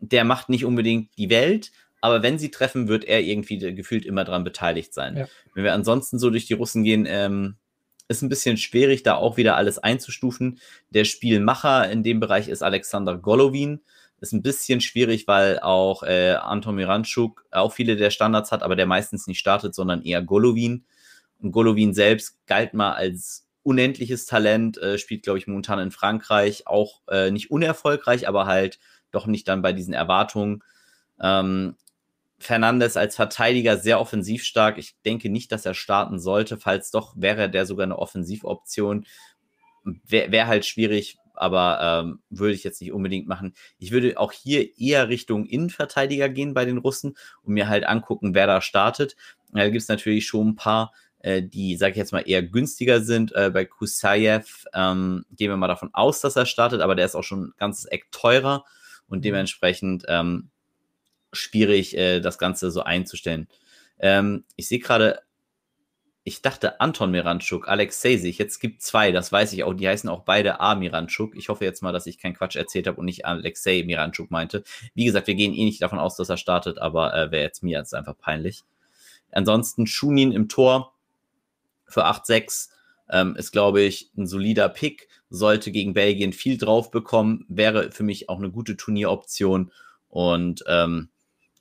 [0.00, 1.72] der macht nicht unbedingt die Welt,
[2.04, 5.16] aber wenn sie treffen, wird er irgendwie gefühlt immer daran beteiligt sein.
[5.16, 5.28] Ja.
[5.54, 7.56] Wenn wir ansonsten so durch die Russen gehen, ähm,
[8.08, 10.60] ist ein bisschen schwierig, da auch wieder alles einzustufen.
[10.90, 13.80] Der Spielmacher in dem Bereich ist Alexander Golovin.
[14.20, 18.76] Ist ein bisschen schwierig, weil auch äh, Anton Miranchuk auch viele der Standards hat, aber
[18.76, 20.84] der meistens nicht startet, sondern eher Golovin.
[21.40, 26.66] Und Golovin selbst galt mal als unendliches Talent, äh, spielt, glaube ich, momentan in Frankreich,
[26.66, 28.78] auch äh, nicht unerfolgreich, aber halt
[29.10, 30.62] doch nicht dann bei diesen Erwartungen.
[31.18, 31.76] Ähm,
[32.44, 34.78] Fernandes als Verteidiger sehr offensiv stark.
[34.78, 36.58] Ich denke nicht, dass er starten sollte.
[36.58, 39.06] Falls doch, wäre der sogar eine Offensivoption.
[39.84, 43.54] Wäre wär halt schwierig, aber ähm, würde ich jetzt nicht unbedingt machen.
[43.78, 48.34] Ich würde auch hier eher Richtung Innenverteidiger gehen bei den Russen und mir halt angucken,
[48.34, 49.16] wer da startet.
[49.52, 53.00] Da gibt es natürlich schon ein paar, äh, die, sage ich jetzt mal, eher günstiger
[53.00, 53.32] sind.
[53.34, 57.14] Äh, bei Kusayev ähm, gehen wir mal davon aus, dass er startet, aber der ist
[57.14, 58.64] auch schon ein ganzes Eck teurer
[59.06, 59.22] und mhm.
[59.22, 60.50] dementsprechend ähm,
[61.34, 63.48] schwierig, äh, das Ganze so einzustellen.
[63.98, 65.20] Ähm, ich sehe gerade,
[66.26, 68.38] ich dachte Anton Miranchuk, Alex sich.
[68.38, 69.74] Jetzt gibt zwei, das weiß ich auch.
[69.74, 70.74] Die heißen auch beide A.
[70.74, 71.36] Miranchuk.
[71.36, 74.64] Ich hoffe jetzt mal, dass ich keinen Quatsch erzählt habe und nicht Alexei Miranchuk meinte.
[74.94, 77.62] Wie gesagt, wir gehen eh nicht davon aus, dass er startet, aber äh, wäre jetzt
[77.62, 78.62] mir jetzt einfach peinlich.
[79.32, 80.94] Ansonsten Schunin im Tor
[81.86, 82.70] für 8-6
[83.10, 85.08] ähm, ist, glaube ich, ein solider Pick.
[85.28, 89.72] Sollte gegen Belgien viel drauf bekommen, wäre für mich auch eine gute Turnieroption.
[90.08, 91.10] Und ähm,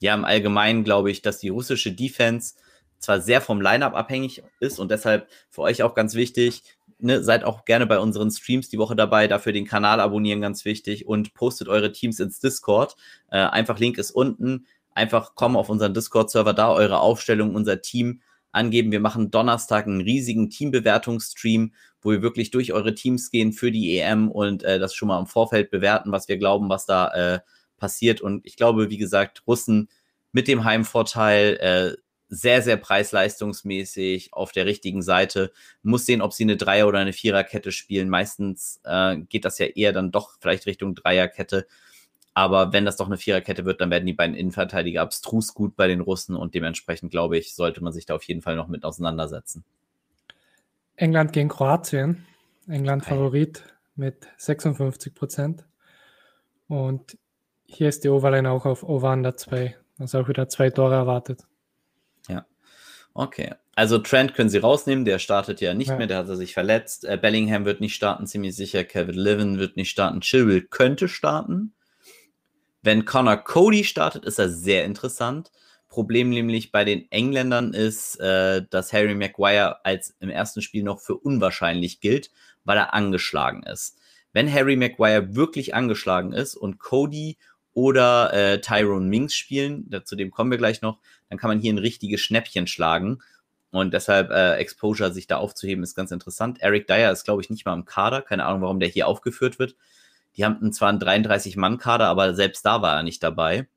[0.03, 2.55] ja, im Allgemeinen glaube ich, dass die russische Defense
[2.99, 6.63] zwar sehr vom Lineup abhängig ist und deshalb für euch auch ganz wichtig,
[6.99, 10.65] ne, seid auch gerne bei unseren Streams die Woche dabei, dafür den Kanal abonnieren, ganz
[10.65, 12.97] wichtig und postet eure Teams ins Discord.
[13.31, 14.67] Äh, einfach Link ist unten.
[14.91, 18.19] Einfach kommen auf unseren Discord-Server, da eure Aufstellung, unser Team
[18.51, 18.91] angeben.
[18.91, 23.97] Wir machen Donnerstag einen riesigen Teambewertungsstream, wo wir wirklich durch eure Teams gehen für die
[23.97, 27.39] EM und äh, das schon mal im Vorfeld bewerten, was wir glauben, was da äh,
[27.83, 28.21] passiert.
[28.21, 29.89] Und ich glaube, wie gesagt, Russen
[30.31, 31.97] mit dem Heimvorteil äh,
[32.29, 35.51] sehr, sehr preis-leistungsmäßig auf der richtigen Seite.
[35.81, 38.07] Muss sehen, ob sie eine Dreier- oder eine Viererkette spielen.
[38.07, 41.67] Meistens äh, geht das ja eher dann doch vielleicht Richtung Dreierkette.
[42.33, 45.89] Aber wenn das doch eine Viererkette wird, dann werden die beiden Innenverteidiger abstrus gut bei
[45.89, 48.85] den Russen und dementsprechend, glaube ich, sollte man sich da auf jeden Fall noch mit
[48.85, 49.65] auseinandersetzen.
[50.95, 52.25] England gegen Kroatien.
[52.65, 53.61] England Favorit
[53.95, 55.65] mit 56 Prozent.
[56.69, 57.17] Und
[57.75, 59.75] hier ist die Overline auch auf Over 2.
[59.99, 61.45] Also auch wieder zwei Tore erwartet.
[62.27, 62.45] Ja.
[63.13, 63.53] Okay.
[63.75, 65.97] Also Trent können sie rausnehmen, der startet ja nicht ja.
[65.97, 67.05] mehr, der hat sich verletzt.
[67.05, 68.83] Äh, Bellingham wird nicht starten, ziemlich sicher.
[68.83, 70.21] Kevin Liven wird nicht starten.
[70.21, 71.73] Chilwell könnte starten.
[72.81, 75.51] Wenn Connor Cody startet, ist er sehr interessant.
[75.87, 80.99] Problem nämlich bei den Engländern ist, äh, dass Harry Maguire als im ersten Spiel noch
[80.99, 82.31] für unwahrscheinlich gilt,
[82.63, 83.97] weil er angeschlagen ist.
[84.33, 87.37] Wenn Harry Maguire wirklich angeschlagen ist und Cody
[87.73, 91.73] oder äh, Tyrone Minks spielen, zu dem kommen wir gleich noch, dann kann man hier
[91.73, 93.19] ein richtiges Schnäppchen schlagen.
[93.71, 96.61] Und deshalb äh, Exposure sich da aufzuheben, ist ganz interessant.
[96.61, 98.21] Eric Dyer ist, glaube ich, nicht mal im Kader.
[98.21, 99.75] Keine Ahnung, warum der hier aufgeführt wird.
[100.37, 103.67] Die haben zwar einen 33-Mann-Kader, aber selbst da war er nicht dabei.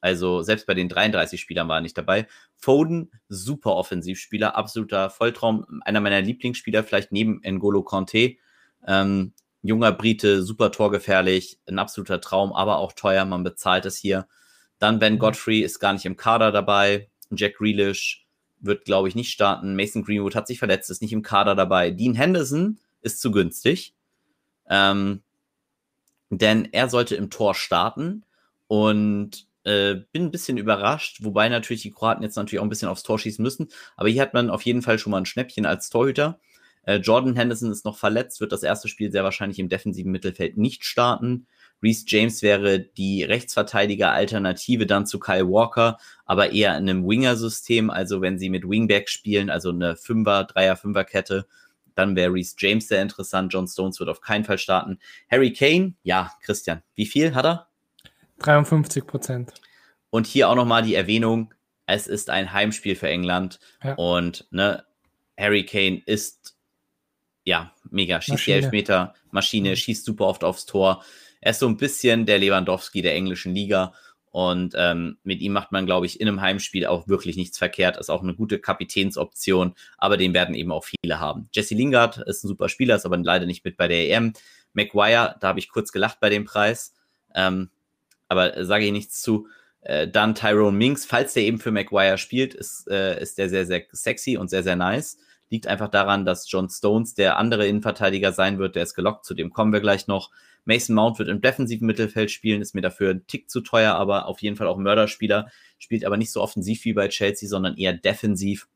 [0.00, 2.26] Also selbst bei den 33 Spielern war er nicht dabei.
[2.56, 8.36] Foden, super Offensivspieler, absoluter Volltraum, einer meiner Lieblingsspieler, vielleicht neben N'Golo Conte.
[8.86, 14.26] Ähm, junger Brite, super torgefährlich, ein absoluter Traum, aber auch teuer, man bezahlt es hier.
[14.78, 15.18] Dann Ben mhm.
[15.18, 17.08] Godfrey ist gar nicht im Kader dabei.
[17.30, 18.26] Jack Grealish
[18.60, 19.76] wird, glaube ich, nicht starten.
[19.76, 21.90] Mason Greenwood hat sich verletzt, ist nicht im Kader dabei.
[21.90, 23.94] Dean Henderson ist zu günstig.
[24.68, 25.22] Ähm,
[26.30, 28.24] denn er sollte im Tor starten
[28.68, 32.88] und äh, bin ein bisschen überrascht, wobei natürlich die Kroaten jetzt natürlich auch ein bisschen
[32.88, 33.68] aufs Tor schießen müssen.
[33.96, 36.38] Aber hier hat man auf jeden Fall schon mal ein Schnäppchen als Torhüter.
[36.82, 40.56] Äh, Jordan Henderson ist noch verletzt, wird das erste Spiel sehr wahrscheinlich im defensiven Mittelfeld
[40.56, 41.46] nicht starten.
[41.82, 47.90] Reese James wäre die Rechtsverteidiger-Alternative dann zu Kyle Walker, aber eher in einem Winger-System.
[47.90, 51.46] Also wenn sie mit Wingback spielen, also eine Fünfer-, Dreier-, Fünfer-Kette,
[51.94, 53.52] dann wäre Reese James sehr interessant.
[53.52, 54.98] John Stones wird auf keinen Fall starten.
[55.30, 57.68] Harry Kane, ja, Christian, wie viel hat er?
[58.40, 59.54] 53 Prozent.
[60.10, 61.52] Und hier auch nochmal die Erwähnung,
[61.86, 63.94] es ist ein Heimspiel für England ja.
[63.94, 64.84] und ne,
[65.38, 66.56] Harry Kane ist
[67.44, 68.58] ja mega, schießt Maschine.
[68.58, 69.76] die Elfmeter, Maschine, mhm.
[69.76, 71.04] schießt super oft aufs Tor.
[71.40, 73.92] Er ist so ein bisschen der Lewandowski der englischen Liga
[74.30, 77.96] und ähm, mit ihm macht man, glaube ich, in einem Heimspiel auch wirklich nichts verkehrt.
[77.96, 81.48] Ist auch eine gute Kapitänsoption, aber den werden eben auch viele haben.
[81.52, 84.32] Jesse Lingard ist ein super Spieler, ist aber leider nicht mit bei der EM.
[84.72, 86.94] Maguire, da habe ich kurz gelacht bei dem Preis,
[87.34, 87.70] ähm,
[88.28, 89.48] aber sage ich nichts zu.
[89.80, 93.66] Äh, dann Tyrone Minks, falls der eben für Maguire spielt, ist, äh, ist der sehr,
[93.66, 95.18] sehr sexy und sehr, sehr nice.
[95.50, 98.76] Liegt einfach daran, dass John Stones der andere Innenverteidiger sein wird.
[98.76, 100.30] Der ist gelockt, zu dem kommen wir gleich noch.
[100.64, 104.26] Mason Mount wird im defensiven Mittelfeld spielen, ist mir dafür ein Tick zu teuer, aber
[104.26, 105.50] auf jeden Fall auch Mörderspieler.
[105.78, 108.68] Spielt aber nicht so offensiv wie bei Chelsea, sondern eher defensiv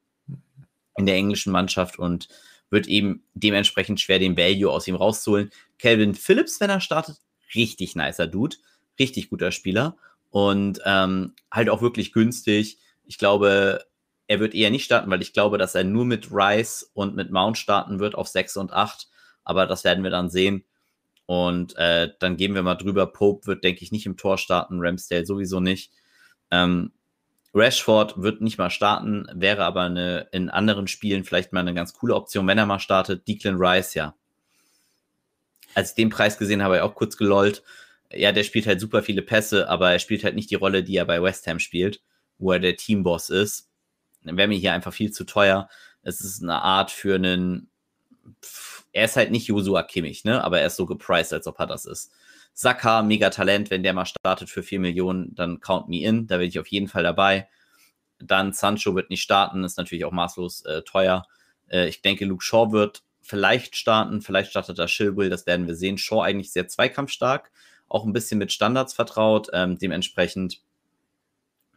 [0.96, 2.28] in der englischen Mannschaft und
[2.70, 5.50] wird eben dementsprechend schwer den Value aus ihm rauszuholen.
[5.78, 7.20] Calvin Phillips, wenn er startet,
[7.54, 8.56] richtig nicer Dude,
[8.98, 9.96] richtig guter Spieler
[10.30, 12.78] und ähm, halt auch wirklich günstig.
[13.06, 13.84] Ich glaube,
[14.26, 17.30] er wird eher nicht starten, weil ich glaube, dass er nur mit Rice und mit
[17.30, 19.08] Mount starten wird auf 6 und 8.
[19.44, 20.64] Aber das werden wir dann sehen.
[21.26, 23.06] Und äh, dann gehen wir mal drüber.
[23.06, 25.90] Pope wird, denke ich, nicht im Tor starten, Ramsdale sowieso nicht.
[26.50, 26.92] Ähm,
[27.54, 31.94] Rashford wird nicht mal starten, wäre aber eine, in anderen Spielen vielleicht mal eine ganz
[31.94, 33.28] coole Option, wenn er mal startet.
[33.28, 34.14] Declan Rice, ja.
[35.74, 37.62] Als ich den Preis gesehen habe, habe ich auch kurz gelollt.
[38.12, 40.96] Ja, der spielt halt super viele Pässe, aber er spielt halt nicht die Rolle, die
[40.96, 42.02] er bei West Ham spielt,
[42.38, 43.70] wo er der Teamboss ist.
[44.24, 45.68] Wäre mir hier einfach viel zu teuer.
[46.02, 47.68] Es ist eine Art für einen.
[48.92, 50.42] Er ist halt nicht Joshua Kimmich, ne?
[50.42, 52.12] Aber er ist so gepriced, als ob er das ist.
[52.54, 56.38] Saka, mega Talent, wenn der mal startet für 4 Millionen, dann count me in, da
[56.38, 57.48] bin ich auf jeden Fall dabei.
[58.20, 61.26] Dann Sancho wird nicht starten, ist natürlich auch maßlos äh, teuer.
[61.68, 65.74] Äh, ich denke, Luke Shaw wird vielleicht starten, vielleicht startet er Chilwell, das werden wir
[65.74, 65.98] sehen.
[65.98, 67.50] Shaw eigentlich sehr zweikampfstark,
[67.88, 70.60] auch ein bisschen mit Standards vertraut, ähm, dementsprechend,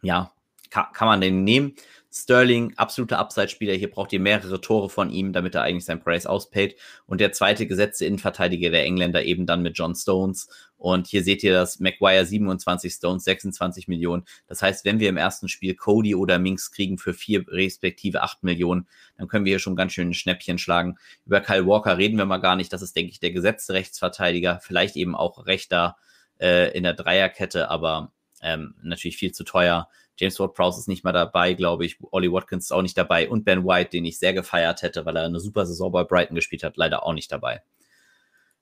[0.02, 0.30] ja,
[0.70, 1.74] kann, kann man den nehmen.
[2.10, 3.74] Sterling, absoluter Upside-Spieler.
[3.74, 6.74] Hier braucht ihr mehrere Tore von ihm, damit er eigentlich sein Price auspayt.
[7.06, 10.48] Und der zweite gesetzte Innenverteidiger der Engländer eben dann mit John Stones.
[10.78, 14.24] Und hier seht ihr das Maguire 27 Stones, 26 Millionen.
[14.46, 18.42] Das heißt, wenn wir im ersten Spiel Cody oder Minks kriegen für vier respektive acht
[18.42, 20.96] Millionen, dann können wir hier schon ganz schön ein Schnäppchen schlagen.
[21.26, 22.72] Über Kyle Walker reden wir mal gar nicht.
[22.72, 24.60] Das ist, denke ich, der gesetzte Rechtsverteidiger.
[24.62, 25.96] Vielleicht eben auch Rechter
[26.40, 29.88] äh, in der Dreierkette, aber ähm, natürlich viel zu teuer.
[30.18, 31.98] James Ward-Prowse ist nicht mal dabei, glaube ich.
[32.10, 33.28] Ollie Watkins ist auch nicht dabei.
[33.28, 36.34] Und Ben White, den ich sehr gefeiert hätte, weil er eine super Saison bei Brighton
[36.34, 37.62] gespielt hat, leider auch nicht dabei.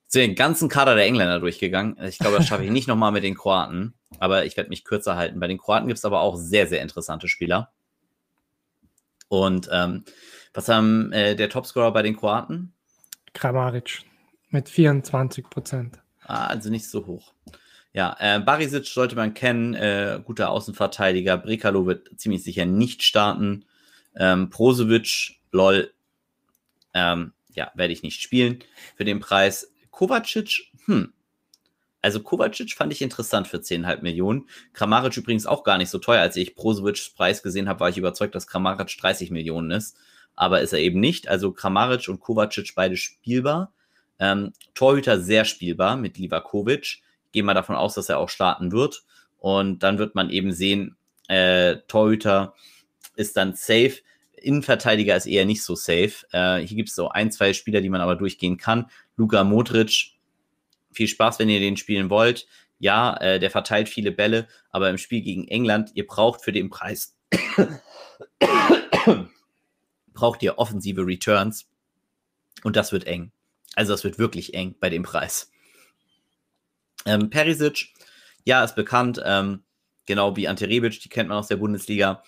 [0.07, 1.97] So, den ganzen Kader der Engländer durchgegangen.
[2.03, 5.17] Ich glaube, das schaffe ich nicht nochmal mit den Kroaten, aber ich werde mich kürzer
[5.17, 5.39] halten.
[5.39, 7.71] Bei den Kroaten gibt es aber auch sehr, sehr interessante Spieler.
[9.27, 10.05] Und ähm,
[10.53, 12.73] was haben äh, der Topscorer bei den Kroaten?
[13.33, 14.03] Kramaric
[14.49, 15.99] mit 24 Prozent.
[16.23, 17.33] Ah, also nicht so hoch.
[17.97, 21.35] Ja, äh, Barisic sollte man kennen, äh, guter Außenverteidiger.
[21.35, 23.65] Brekalo wird ziemlich sicher nicht starten.
[24.15, 25.91] Ähm, Prosevic, lol,
[26.93, 28.59] ähm, ja, werde ich nicht spielen
[28.97, 29.73] für den Preis.
[29.89, 31.11] Kovacic, hm.
[32.03, 34.47] Also Kovacic fand ich interessant für 10,5 Millionen.
[34.73, 36.21] Kramaric übrigens auch gar nicht so teuer.
[36.21, 39.97] Als ich Prosevics Preis gesehen habe, war ich überzeugt, dass Kramaric 30 Millionen ist.
[40.35, 41.29] Aber ist er eben nicht.
[41.29, 43.73] Also Kramaric und Kovacic beide spielbar.
[44.19, 49.03] Ähm, Torhüter sehr spielbar mit Livakovic gehe mal davon aus, dass er auch starten wird.
[49.37, 52.53] Und dann wird man eben sehen, äh, Torhüter
[53.15, 53.95] ist dann safe.
[54.33, 56.25] Innenverteidiger ist eher nicht so safe.
[56.31, 58.89] Äh, hier gibt es so ein, zwei Spieler, die man aber durchgehen kann.
[59.15, 60.11] Luka Modric,
[60.91, 62.47] viel Spaß, wenn ihr den spielen wollt.
[62.79, 66.69] Ja, äh, der verteilt viele Bälle, aber im Spiel gegen England, ihr braucht für den
[66.69, 67.17] Preis,
[70.13, 71.67] braucht ihr offensive Returns.
[72.63, 73.31] Und das wird eng.
[73.75, 75.51] Also das wird wirklich eng bei dem Preis.
[77.05, 77.93] Ähm, Perisic,
[78.45, 79.63] ja, ist bekannt, ähm,
[80.05, 82.23] genau wie Ante Rebic, die kennt man aus der Bundesliga.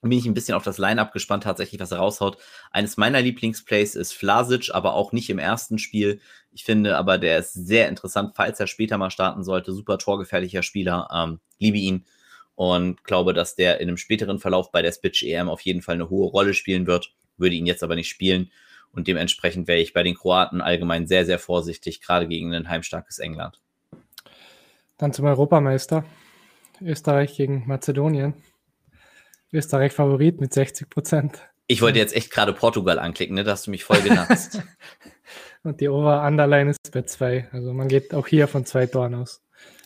[0.00, 2.36] bin ich ein bisschen auf das Line-Up gespannt, tatsächlich, was er raushaut.
[2.72, 6.20] Eines meiner Lieblingsplays ist Flasic, aber auch nicht im ersten Spiel.
[6.50, 9.72] Ich finde aber, der ist sehr interessant, falls er später mal starten sollte.
[9.72, 11.08] Super torgefährlicher Spieler.
[11.14, 12.04] Ähm, liebe ihn
[12.56, 15.94] und glaube, dass der in einem späteren Verlauf bei der Spitch EM auf jeden Fall
[15.94, 17.12] eine hohe Rolle spielen wird.
[17.36, 18.50] Würde ihn jetzt aber nicht spielen.
[18.92, 23.18] Und dementsprechend wäre ich bei den Kroaten allgemein sehr, sehr vorsichtig, gerade gegen ein heimstarkes
[23.18, 23.60] England.
[24.98, 26.04] Dann zum Europameister.
[26.80, 28.34] Österreich gegen Mazedonien.
[29.52, 31.48] Österreich Favorit mit 60 Prozent.
[31.66, 33.44] Ich wollte jetzt echt gerade Portugal anklicken, ne?
[33.44, 34.62] Da hast du mich voll genatzt.
[35.62, 37.48] Und die Over-Underline ist bei zwei.
[37.52, 39.41] Also man geht auch hier von zwei Toren aus.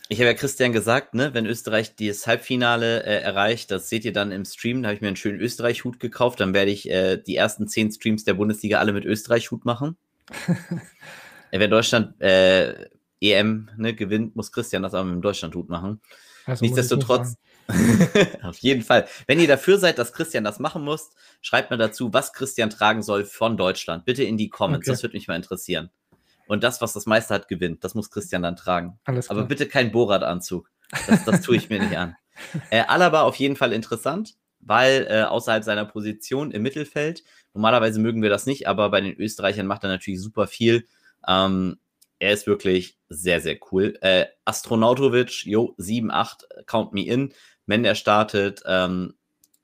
[0.09, 4.13] Ich habe ja Christian gesagt, ne, wenn Österreich das Halbfinale äh, erreicht, das seht ihr
[4.13, 7.17] dann im Stream, da habe ich mir einen schönen Österreich-Hut gekauft, dann werde ich äh,
[7.17, 9.97] die ersten zehn Streams der Bundesliga alle mit Österreich-Hut machen.
[11.51, 12.89] Wenn Deutschland äh,
[13.19, 16.01] EM ne, gewinnt, muss Christian das aber mit dem Deutschland-Hut machen.
[16.45, 17.35] Also Nichtsdestotrotz,
[18.43, 19.07] Auf jeden Fall.
[19.27, 21.09] Wenn ihr dafür seid, dass Christian das machen muss,
[21.41, 24.05] schreibt mir dazu, was Christian tragen soll von Deutschland.
[24.05, 24.85] Bitte in die Comments.
[24.85, 24.91] Okay.
[24.91, 25.89] Das würde mich mal interessieren.
[26.47, 27.83] Und das, was das meiste hat, gewinnt.
[27.83, 28.99] Das muss Christian dann tragen.
[29.05, 29.39] Alles klar.
[29.39, 30.69] Aber bitte kein Borat-Anzug.
[31.07, 32.15] Das, das tue ich mir nicht an.
[32.69, 37.23] Äh, Alaba auf jeden Fall interessant, weil äh, außerhalb seiner Position im Mittelfeld,
[37.55, 40.85] normalerweise mögen wir das nicht, aber bei den Österreichern macht er natürlich super viel.
[41.27, 41.79] Ähm,
[42.19, 43.97] er ist wirklich sehr, sehr cool.
[44.01, 47.33] Äh, Astronautovic, jo, 7, 8, count me in
[47.67, 48.63] wenn er startet.
[48.65, 49.13] Ähm,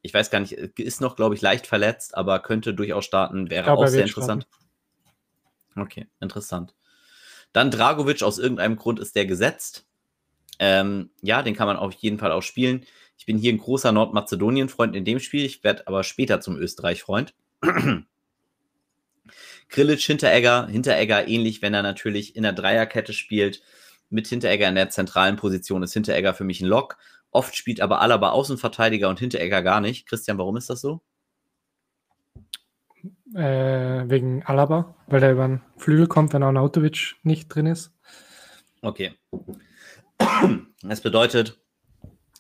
[0.04, 3.64] ich weiß gar nicht, ist noch, glaube ich, leicht verletzt, aber könnte durchaus starten, wäre
[3.64, 4.44] glaube, auch sehr interessant.
[4.44, 4.63] Starten.
[5.76, 6.76] Okay, interessant.
[7.52, 9.86] Dann Dragovic, aus irgendeinem Grund ist der gesetzt.
[10.60, 12.86] Ähm, ja, den kann man auf jeden Fall auch spielen.
[13.18, 15.46] Ich bin hier ein großer Nordmazedonien-Freund in dem Spiel.
[15.46, 17.34] Ich werde aber später zum Österreich-Freund.
[19.70, 23.62] Grilic, Hinteregger, Hinteregger ähnlich, wenn er natürlich in der Dreierkette spielt.
[24.10, 26.98] Mit Hinteregger in der zentralen Position ist Hinteregger für mich ein Lock.
[27.32, 30.08] Oft spielt aber Alaba Außenverteidiger und Hinteregger gar nicht.
[30.08, 31.02] Christian, warum ist das so?
[33.36, 37.92] Äh, wegen Alaba, weil er über den Flügel kommt, wenn Arnautovic nicht drin ist.
[38.82, 39.14] Okay.
[40.84, 41.60] Das bedeutet,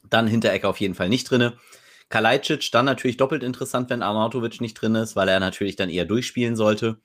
[0.10, 1.54] dann Hinteregger auf jeden Fall nicht drin.
[2.10, 6.06] Kalajdzic dann natürlich doppelt interessant, wenn Arnautovic nicht drin ist, weil er natürlich dann eher
[6.06, 6.98] durchspielen sollte.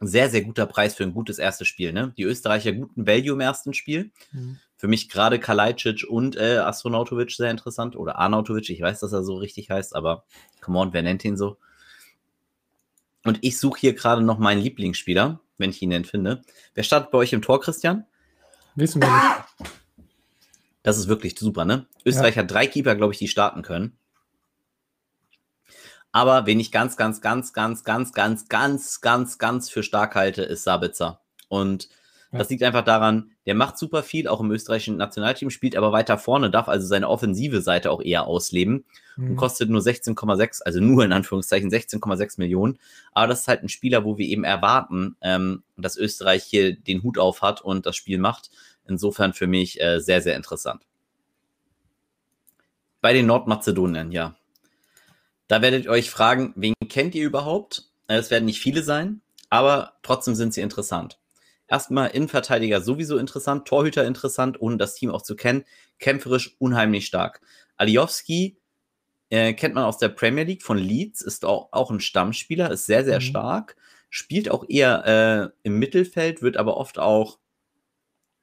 [0.00, 1.92] Sehr, sehr guter Preis für ein gutes erstes Spiel.
[1.92, 2.14] Ne?
[2.16, 4.12] Die Österreicher guten Value im ersten Spiel.
[4.32, 4.58] Mhm.
[4.76, 7.96] Für mich gerade Kalajdzic und äh, Astronautovic sehr interessant.
[7.96, 10.24] Oder Arnautovic, ich weiß, dass er so richtig heißt, aber
[10.60, 11.58] come on, wer nennt ihn so?
[13.24, 16.42] Und ich suche hier gerade noch meinen Lieblingsspieler, wenn ich ihn denn finde.
[16.74, 18.06] Wer startet bei euch im Tor, Christian?
[18.74, 19.72] Wissen wir nicht.
[20.82, 21.86] Das ist wirklich super, ne?
[22.04, 22.42] Österreich ja.
[22.42, 23.98] hat drei Keeper, glaube ich, die starten können.
[26.12, 30.42] Aber wen ich ganz, ganz, ganz, ganz, ganz, ganz, ganz, ganz, ganz für stark halte,
[30.42, 31.20] ist Sabitzer.
[31.48, 31.88] Und
[32.30, 32.38] ja.
[32.38, 36.18] Das liegt einfach daran, der macht super viel, auch im österreichischen Nationalteam, spielt aber weiter
[36.18, 38.84] vorne, darf also seine offensive Seite auch eher ausleben
[39.16, 39.30] mhm.
[39.30, 42.78] und kostet nur 16,6, also nur in Anführungszeichen 16,6 Millionen.
[43.12, 47.02] Aber das ist halt ein Spieler, wo wir eben erwarten, ähm, dass Österreich hier den
[47.02, 48.50] Hut auf hat und das Spiel macht.
[48.86, 50.82] Insofern für mich äh, sehr, sehr interessant.
[53.00, 54.36] Bei den Nordmazedonien, ja.
[55.46, 57.84] Da werdet ihr euch fragen, wen kennt ihr überhaupt?
[58.06, 61.17] Es werden nicht viele sein, aber trotzdem sind sie interessant
[61.68, 65.64] erstmal Innenverteidiger sowieso interessant, Torhüter interessant, ohne das Team auch zu kennen,
[65.98, 67.40] kämpferisch unheimlich stark.
[67.76, 68.58] Aliowski
[69.30, 72.86] äh, kennt man aus der Premier League von Leeds, ist auch, auch ein Stammspieler, ist
[72.86, 73.24] sehr, sehr mhm.
[73.24, 73.76] stark,
[74.10, 77.38] spielt auch eher äh, im Mittelfeld, wird aber oft auch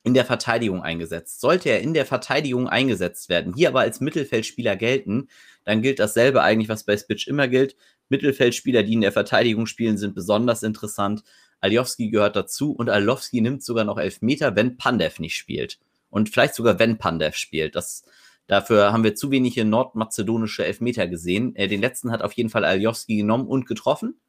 [0.03, 1.41] in der Verteidigung eingesetzt.
[1.41, 5.29] Sollte er in der Verteidigung eingesetzt werden, hier aber als Mittelfeldspieler gelten,
[5.63, 7.75] dann gilt dasselbe eigentlich, was bei Spitch immer gilt.
[8.09, 11.23] Mittelfeldspieler, die in der Verteidigung spielen, sind besonders interessant.
[11.61, 15.79] Aljowski gehört dazu und Alowski nimmt sogar noch Elfmeter, wenn Pandev nicht spielt.
[16.09, 17.75] Und vielleicht sogar, wenn Pandev spielt.
[17.75, 18.03] Das,
[18.47, 21.55] dafür haben wir zu wenige nordmazedonische Elfmeter gesehen.
[21.55, 24.19] Äh, den letzten hat auf jeden Fall Aljowski genommen und getroffen.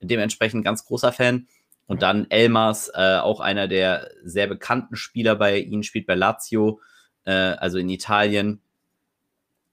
[0.00, 1.46] Dementsprechend ganz großer Fan.
[1.86, 6.80] Und dann Elmas, äh, auch einer der sehr bekannten Spieler bei ihnen, spielt bei Lazio,
[7.24, 8.60] äh, also in Italien.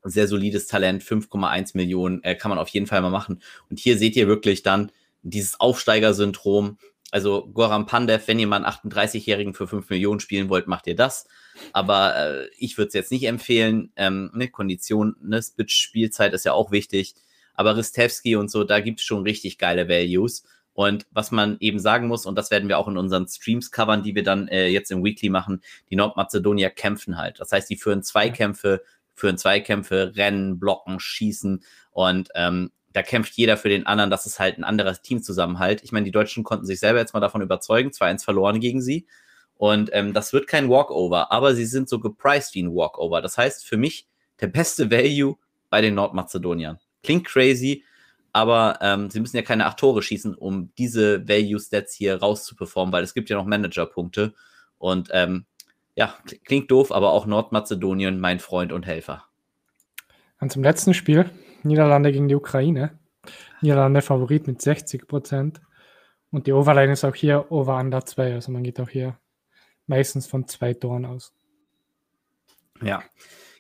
[0.04, 3.42] Sehr solides Talent, 5,1 Millionen, äh, kann man auf jeden Fall mal machen.
[3.70, 6.78] Und hier seht ihr wirklich dann dieses Aufsteigersyndrom.
[7.12, 10.96] Also Goran Pandev, wenn ihr mal einen 38-Jährigen für 5 Millionen spielen wollt, macht ihr
[10.96, 11.28] das.
[11.74, 13.92] Aber äh, ich würde es jetzt nicht empfehlen.
[13.96, 17.16] Ähm, ne, Kondition, ne, Spielzeit ist ja auch wichtig.
[17.56, 20.44] Aber Ristevski und so, da gibt es schon richtig geile Values.
[20.74, 24.02] Und was man eben sagen muss, und das werden wir auch in unseren Streams covern,
[24.02, 27.40] die wir dann äh, jetzt im Weekly machen, die Nordmazedonier kämpfen halt.
[27.42, 28.82] Das heißt, die führen Zweikämpfe,
[29.14, 31.64] führen Zweikämpfe, rennen, blocken, schießen.
[31.92, 35.84] Und ähm, da kämpft jeder für den anderen, das ist halt ein anderer Teamzusammenhalt.
[35.84, 39.08] Ich meine, die Deutschen konnten sich selber jetzt mal davon überzeugen, 2-1 verloren gegen sie.
[39.56, 43.22] Und ähm, das wird kein Walkover, aber sie sind so gepriced wie ein Walkover.
[43.22, 44.08] Das heißt für mich
[44.40, 45.38] der beste Value
[45.70, 46.80] bei den Nordmazedoniern.
[47.04, 47.84] Klingt crazy,
[48.32, 53.04] aber ähm, sie müssen ja keine acht Tore schießen, um diese Value-Stats hier rauszuperformen, weil
[53.04, 54.34] es gibt ja noch Manager-Punkte.
[54.78, 55.46] Und ähm,
[55.96, 56.16] ja,
[56.46, 59.26] klingt doof, aber auch Nordmazedonien, mein Freund und Helfer.
[60.40, 61.30] Und zum letzten Spiel,
[61.64, 62.98] Niederlande gegen die Ukraine.
[63.62, 65.62] Niederlande Favorit mit 60 Prozent.
[66.32, 68.34] Und die Overline ist auch hier Over Under 2.
[68.34, 69.18] Also man geht auch hier
[69.88, 71.34] meistens von zwei Toren aus.
[72.82, 73.04] Ja,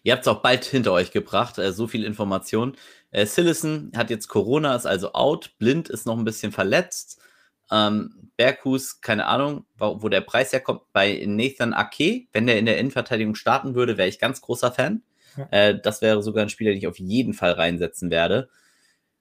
[0.04, 1.58] ihr habt es auch bald hinter euch gebracht.
[1.58, 2.78] Äh, so viel Information.
[3.12, 5.58] Äh, Sillison hat jetzt Corona, ist also out.
[5.58, 7.20] Blind ist noch ein bisschen verletzt.
[7.72, 10.82] Ähm, Berghus, keine Ahnung, wo, wo, der Preis herkommt.
[10.94, 15.04] Bei Nathan Ake, wenn der in der Innenverteidigung starten würde, wäre ich ganz großer Fan.
[15.38, 15.48] Ja.
[15.52, 18.50] Äh, das wäre sogar ein Spieler, den ich auf jeden Fall reinsetzen werde.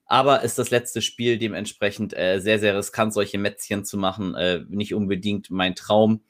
[0.05, 4.33] Aber ist das letzte Spiel dementsprechend äh, sehr, sehr riskant, solche Mätzchen zu machen.
[4.33, 6.23] Äh, nicht unbedingt mein Traum.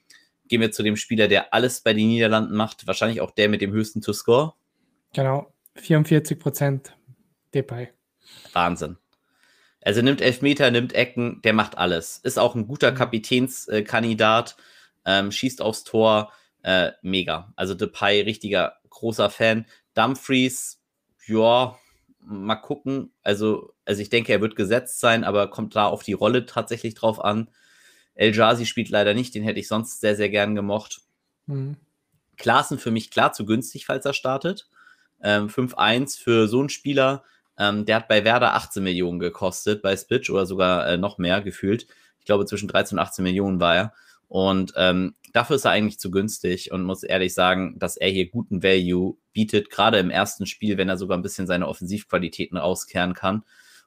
[0.49, 2.87] Gehen wir zu dem Spieler, der alles bei den Niederlanden macht.
[2.87, 4.53] Wahrscheinlich auch der mit dem höchsten To-Score.
[5.13, 6.93] Genau, 44 Prozent
[7.53, 7.89] Depay.
[8.51, 8.97] Wahnsinn.
[9.81, 12.17] Also nimmt Elfmeter, nimmt Ecken, der macht alles.
[12.17, 12.95] Ist auch ein guter mhm.
[12.95, 14.57] Kapitänskandidat,
[15.05, 17.53] ähm, schießt aufs Tor, äh, mega.
[17.55, 19.65] Also Depay, richtiger großer Fan.
[19.93, 20.81] Dumfries,
[21.25, 21.77] ja,
[22.19, 23.11] mal gucken.
[23.23, 26.93] Also, also ich denke, er wird gesetzt sein, aber kommt da auf die Rolle tatsächlich
[26.93, 27.49] drauf an.
[28.15, 31.01] El Jazi spielt leider nicht, den hätte ich sonst sehr, sehr gern gemocht.
[31.47, 31.77] Mhm.
[32.37, 34.69] Klaassen für mich klar zu günstig, falls er startet.
[35.21, 37.23] Ähm, 5-1 für so einen Spieler.
[37.57, 41.41] Ähm, der hat bei Werder 18 Millionen gekostet, bei Spitch oder sogar äh, noch mehr
[41.41, 41.87] gefühlt.
[42.19, 43.93] Ich glaube, zwischen 13 und 18 Millionen war er.
[44.27, 48.29] Und ähm, dafür ist er eigentlich zu günstig und muss ehrlich sagen, dass er hier
[48.29, 53.13] guten Value bietet, gerade im ersten Spiel, wenn er sogar ein bisschen seine Offensivqualitäten rauskehren
[53.13, 53.43] kann.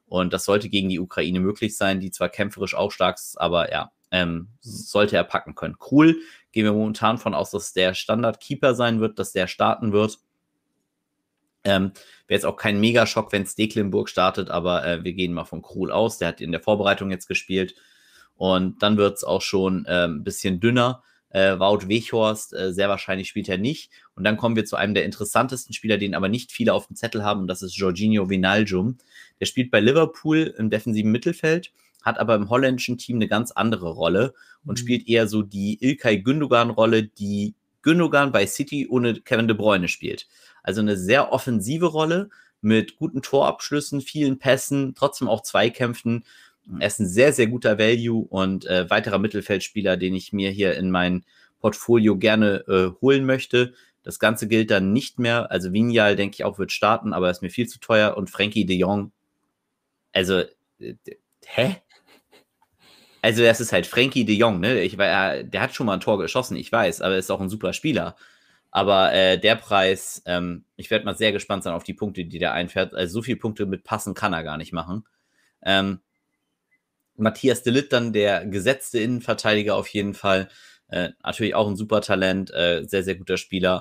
[0.07, 3.70] Und das sollte gegen die Ukraine möglich sein, die zwar kämpferisch auch stark ist, aber
[3.72, 5.76] ja, ähm, sollte er packen können.
[5.90, 6.20] Cool,
[6.53, 10.18] gehen wir momentan von aus, dass der Standard-Keeper sein wird, dass der starten wird.
[11.64, 11.93] Ähm,
[12.26, 15.90] Wäre jetzt auch kein Megaschock, wenn Stecklenburg startet, aber äh, wir gehen mal von Krul
[15.90, 16.18] aus.
[16.18, 17.74] Der hat in der Vorbereitung jetzt gespielt.
[18.34, 21.03] Und dann wird es auch schon äh, ein bisschen dünner.
[21.32, 23.90] Äh, Wout Weghorst, äh, sehr wahrscheinlich spielt er nicht.
[24.14, 26.96] Und dann kommen wir zu einem der interessantesten Spieler, den aber nicht viele auf dem
[26.96, 28.98] Zettel haben, und das ist Jorginho Vinaldum.
[29.40, 31.72] Der spielt bei Liverpool im defensiven Mittelfeld,
[32.02, 34.82] hat aber im holländischen Team eine ganz andere Rolle und mhm.
[34.82, 40.28] spielt eher so die Ilkay Gündogan-Rolle, die Gündogan bei City ohne Kevin De Bruyne spielt.
[40.62, 42.30] Also eine sehr offensive Rolle
[42.60, 46.24] mit guten Torabschlüssen, vielen Pässen, trotzdem auch Zweikämpfen
[46.78, 50.76] er ist ein sehr, sehr guter Value und äh, weiterer Mittelfeldspieler, den ich mir hier
[50.76, 51.24] in mein
[51.60, 53.74] Portfolio gerne äh, holen möchte.
[54.02, 55.50] Das Ganze gilt dann nicht mehr.
[55.50, 58.16] Also Vignal, denke ich auch, wird starten, aber ist mir viel zu teuer.
[58.16, 59.12] Und Frankie de Jong,
[60.12, 60.42] also,
[60.78, 60.94] äh,
[61.46, 61.76] hä?
[63.22, 64.82] Also, das ist halt Frankie de Jong, ne?
[64.82, 67.48] Ich, äh, der hat schon mal ein Tor geschossen, ich weiß, aber ist auch ein
[67.48, 68.16] super Spieler.
[68.70, 72.38] Aber äh, der Preis, ähm, ich werde mal sehr gespannt sein auf die Punkte, die
[72.38, 72.94] der einfährt.
[72.94, 75.04] Also, so viele Punkte mit Passen kann er gar nicht machen.
[75.64, 76.00] Ähm,
[77.16, 80.48] Matthias Delitt dann der gesetzte Innenverteidiger auf jeden Fall.
[80.88, 83.80] Äh, natürlich auch ein super Talent, äh, sehr, sehr guter Spieler,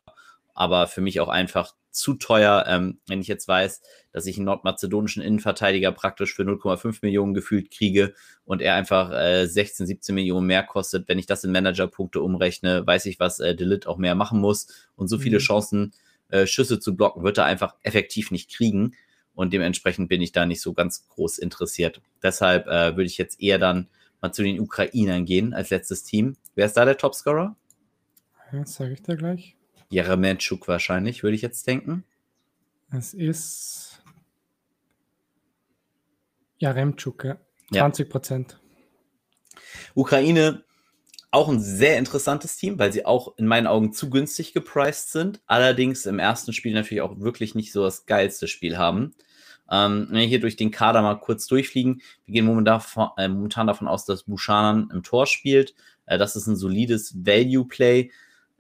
[0.53, 4.45] aber für mich auch einfach zu teuer, ähm, wenn ich jetzt weiß, dass ich einen
[4.45, 8.13] nordmazedonischen Innenverteidiger praktisch für 0,5 Millionen gefühlt kriege
[8.45, 11.07] und er einfach äh, 16, 17 Millionen mehr kostet.
[11.07, 14.67] Wenn ich das in Managerpunkte umrechne, weiß ich, was äh, Delit auch mehr machen muss
[14.95, 15.43] und so viele mhm.
[15.43, 15.91] Chancen,
[16.29, 18.95] äh, Schüsse zu blocken, wird er einfach effektiv nicht kriegen.
[19.41, 21.99] Und dementsprechend bin ich da nicht so ganz groß interessiert.
[22.21, 23.87] Deshalb äh, würde ich jetzt eher dann
[24.21, 26.37] mal zu den Ukrainern gehen als letztes Team.
[26.53, 27.55] Wer ist da der Topscorer?
[28.51, 29.57] Das sage ich dir gleich.
[29.89, 32.03] Jeremetschuk wahrscheinlich, würde ich jetzt denken.
[32.91, 34.03] Es ist
[36.59, 37.37] Jaremczuk, ja.
[37.71, 38.61] 20 Prozent.
[38.61, 39.59] Ja.
[39.95, 40.63] Ukraine
[41.31, 45.41] auch ein sehr interessantes Team, weil sie auch in meinen Augen zu günstig gepriced sind.
[45.47, 49.15] Allerdings im ersten Spiel natürlich auch wirklich nicht so das geilste Spiel haben.
[49.71, 52.81] Ähm, wenn wir hier durch den Kader mal kurz durchfliegen, wir gehen momentan,
[53.17, 55.73] äh, momentan davon aus, dass Bushanan im Tor spielt.
[56.05, 58.11] Äh, das ist ein solides Value-Play.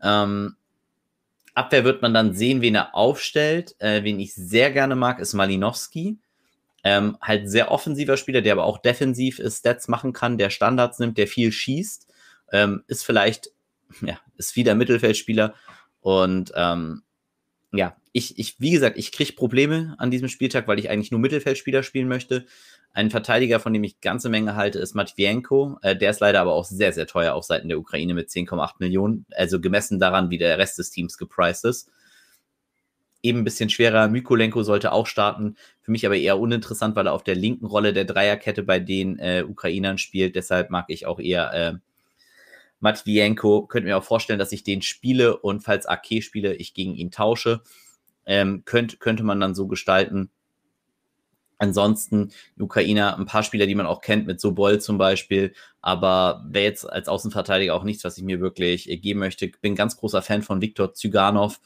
[0.01, 0.55] Ähm,
[1.53, 3.75] Abwehr wird man dann sehen, wen er aufstellt.
[3.79, 6.17] Äh, wen ich sehr gerne mag, ist Malinowski.
[6.83, 11.17] Ähm, halt sehr offensiver Spieler, der aber auch defensiv Stats machen kann, der Standards nimmt,
[11.17, 12.07] der viel schießt
[12.51, 13.49] ähm, ist vielleicht,
[14.01, 15.53] ja, ist wieder Mittelfeldspieler
[16.01, 17.03] und ähm,
[17.71, 21.19] ja, ich, ich, wie gesagt, ich kriege Probleme an diesem Spieltag, weil ich eigentlich nur
[21.19, 22.45] Mittelfeldspieler spielen möchte.
[22.93, 25.77] Ein Verteidiger, von dem ich ganze Menge halte, ist Matvienko.
[25.81, 28.73] Äh, der ist leider aber auch sehr, sehr teuer auf Seiten der Ukraine mit 10,8
[28.79, 29.25] Millionen.
[29.31, 31.89] Also gemessen daran, wie der Rest des Teams gepriced ist.
[33.23, 34.09] Eben ein bisschen schwerer.
[34.09, 35.55] Mykolenko sollte auch starten.
[35.81, 39.19] Für mich aber eher uninteressant, weil er auf der linken Rolle der Dreierkette bei den
[39.19, 40.35] äh, Ukrainern spielt.
[40.35, 41.73] Deshalb mag ich auch eher äh,
[42.81, 46.95] Matvienko, könnte mir auch vorstellen, dass ich den spiele und falls Ake spiele, ich gegen
[46.95, 47.61] ihn tausche.
[48.25, 50.29] Ähm, könnt, könnte man dann so gestalten.
[51.57, 55.53] Ansonsten Ukrainer, ein paar Spieler, die man auch kennt, mit Sobol zum Beispiel.
[55.81, 59.47] Aber wäre jetzt als Außenverteidiger auch nichts, was ich mir wirklich geben möchte.
[59.61, 61.59] Bin ganz großer Fan von Viktor Zyganov.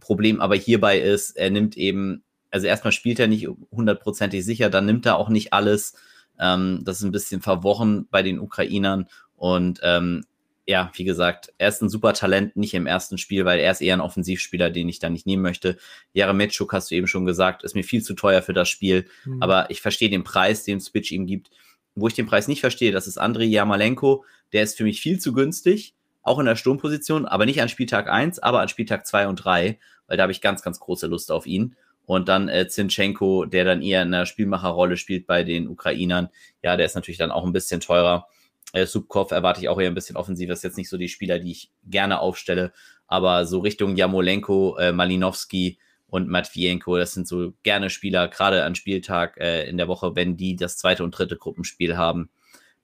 [0.00, 4.86] Problem aber hierbei ist, er nimmt eben, also erstmal spielt er nicht hundertprozentig sicher, dann
[4.86, 5.94] nimmt er auch nicht alles.
[6.40, 9.06] Ähm, das ist ein bisschen verworren bei den Ukrainern.
[9.36, 10.24] Und ähm,
[10.66, 13.80] ja, wie gesagt, er ist ein super Talent, nicht im ersten Spiel, weil er ist
[13.80, 15.78] eher ein Offensivspieler, den ich da nicht nehmen möchte.
[16.12, 19.42] Jaremetschuk hast du eben schon gesagt, ist mir viel zu teuer für das Spiel, mhm.
[19.42, 21.50] aber ich verstehe den Preis, den Switch ihm gibt.
[21.94, 25.20] Wo ich den Preis nicht verstehe, das ist Andrei Jamalenko, der ist für mich viel
[25.20, 29.28] zu günstig, auch in der Sturmposition, aber nicht an Spieltag 1, aber an Spieltag 2
[29.28, 31.76] und 3, weil da habe ich ganz, ganz große Lust auf ihn.
[32.04, 36.28] Und dann äh, Zinchenko, der dann eher in der Spielmacherrolle spielt bei den Ukrainern.
[36.62, 38.28] Ja, der ist natürlich dann auch ein bisschen teurer.
[38.72, 40.48] Äh, Subkov erwarte ich auch eher ein bisschen offensiv.
[40.48, 42.72] Das ist jetzt nicht so die Spieler, die ich gerne aufstelle,
[43.06, 48.74] aber so Richtung Jamolenko, äh, Malinowski und Matvienko, das sind so gerne Spieler, gerade an
[48.74, 52.30] Spieltag äh, in der Woche, wenn die das zweite und dritte Gruppenspiel haben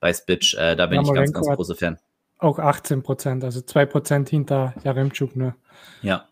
[0.00, 0.54] bei Spitch.
[0.54, 1.98] Äh, da bin Jamolenko ich ganz, ganz großer Fan.
[2.38, 5.54] Auch 18 Prozent, also 2 Prozent hinter Jaremczuk, ne?
[6.02, 6.28] Ja,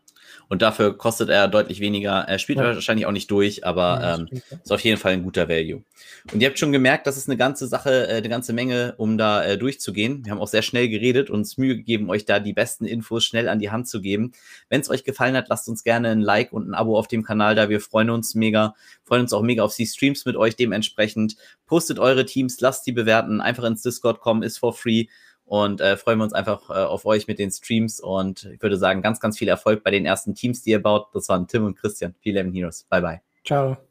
[0.50, 2.24] und dafür kostet er deutlich weniger.
[2.26, 2.64] Er spielt ja.
[2.64, 5.84] wahrscheinlich auch nicht durch, aber ja, ähm, ist auf jeden Fall ein guter Value.
[6.32, 9.16] Und ihr habt schon gemerkt, das ist eine ganze Sache, äh, eine ganze Menge, um
[9.16, 10.24] da äh, durchzugehen.
[10.24, 13.24] Wir haben auch sehr schnell geredet und uns Mühe gegeben, euch da die besten Infos
[13.24, 14.32] schnell an die Hand zu geben.
[14.68, 17.22] Wenn es euch gefallen hat, lasst uns gerne ein Like und ein Abo auf dem
[17.22, 17.68] Kanal da.
[17.68, 18.74] Wir freuen uns mega,
[19.04, 21.36] freuen uns auch mega auf die Streams mit euch dementsprechend.
[21.66, 25.06] Postet eure Teams, lasst die bewerten, einfach ins Discord kommen, ist for free
[25.50, 28.76] und äh, freuen wir uns einfach äh, auf euch mit den Streams und ich würde
[28.76, 31.08] sagen, ganz, ganz viel Erfolg bei den ersten Teams, die ihr baut.
[31.12, 32.84] Das waren Tim und Christian, P11 Heroes.
[32.88, 33.20] Bye, bye.
[33.44, 33.89] Ciao.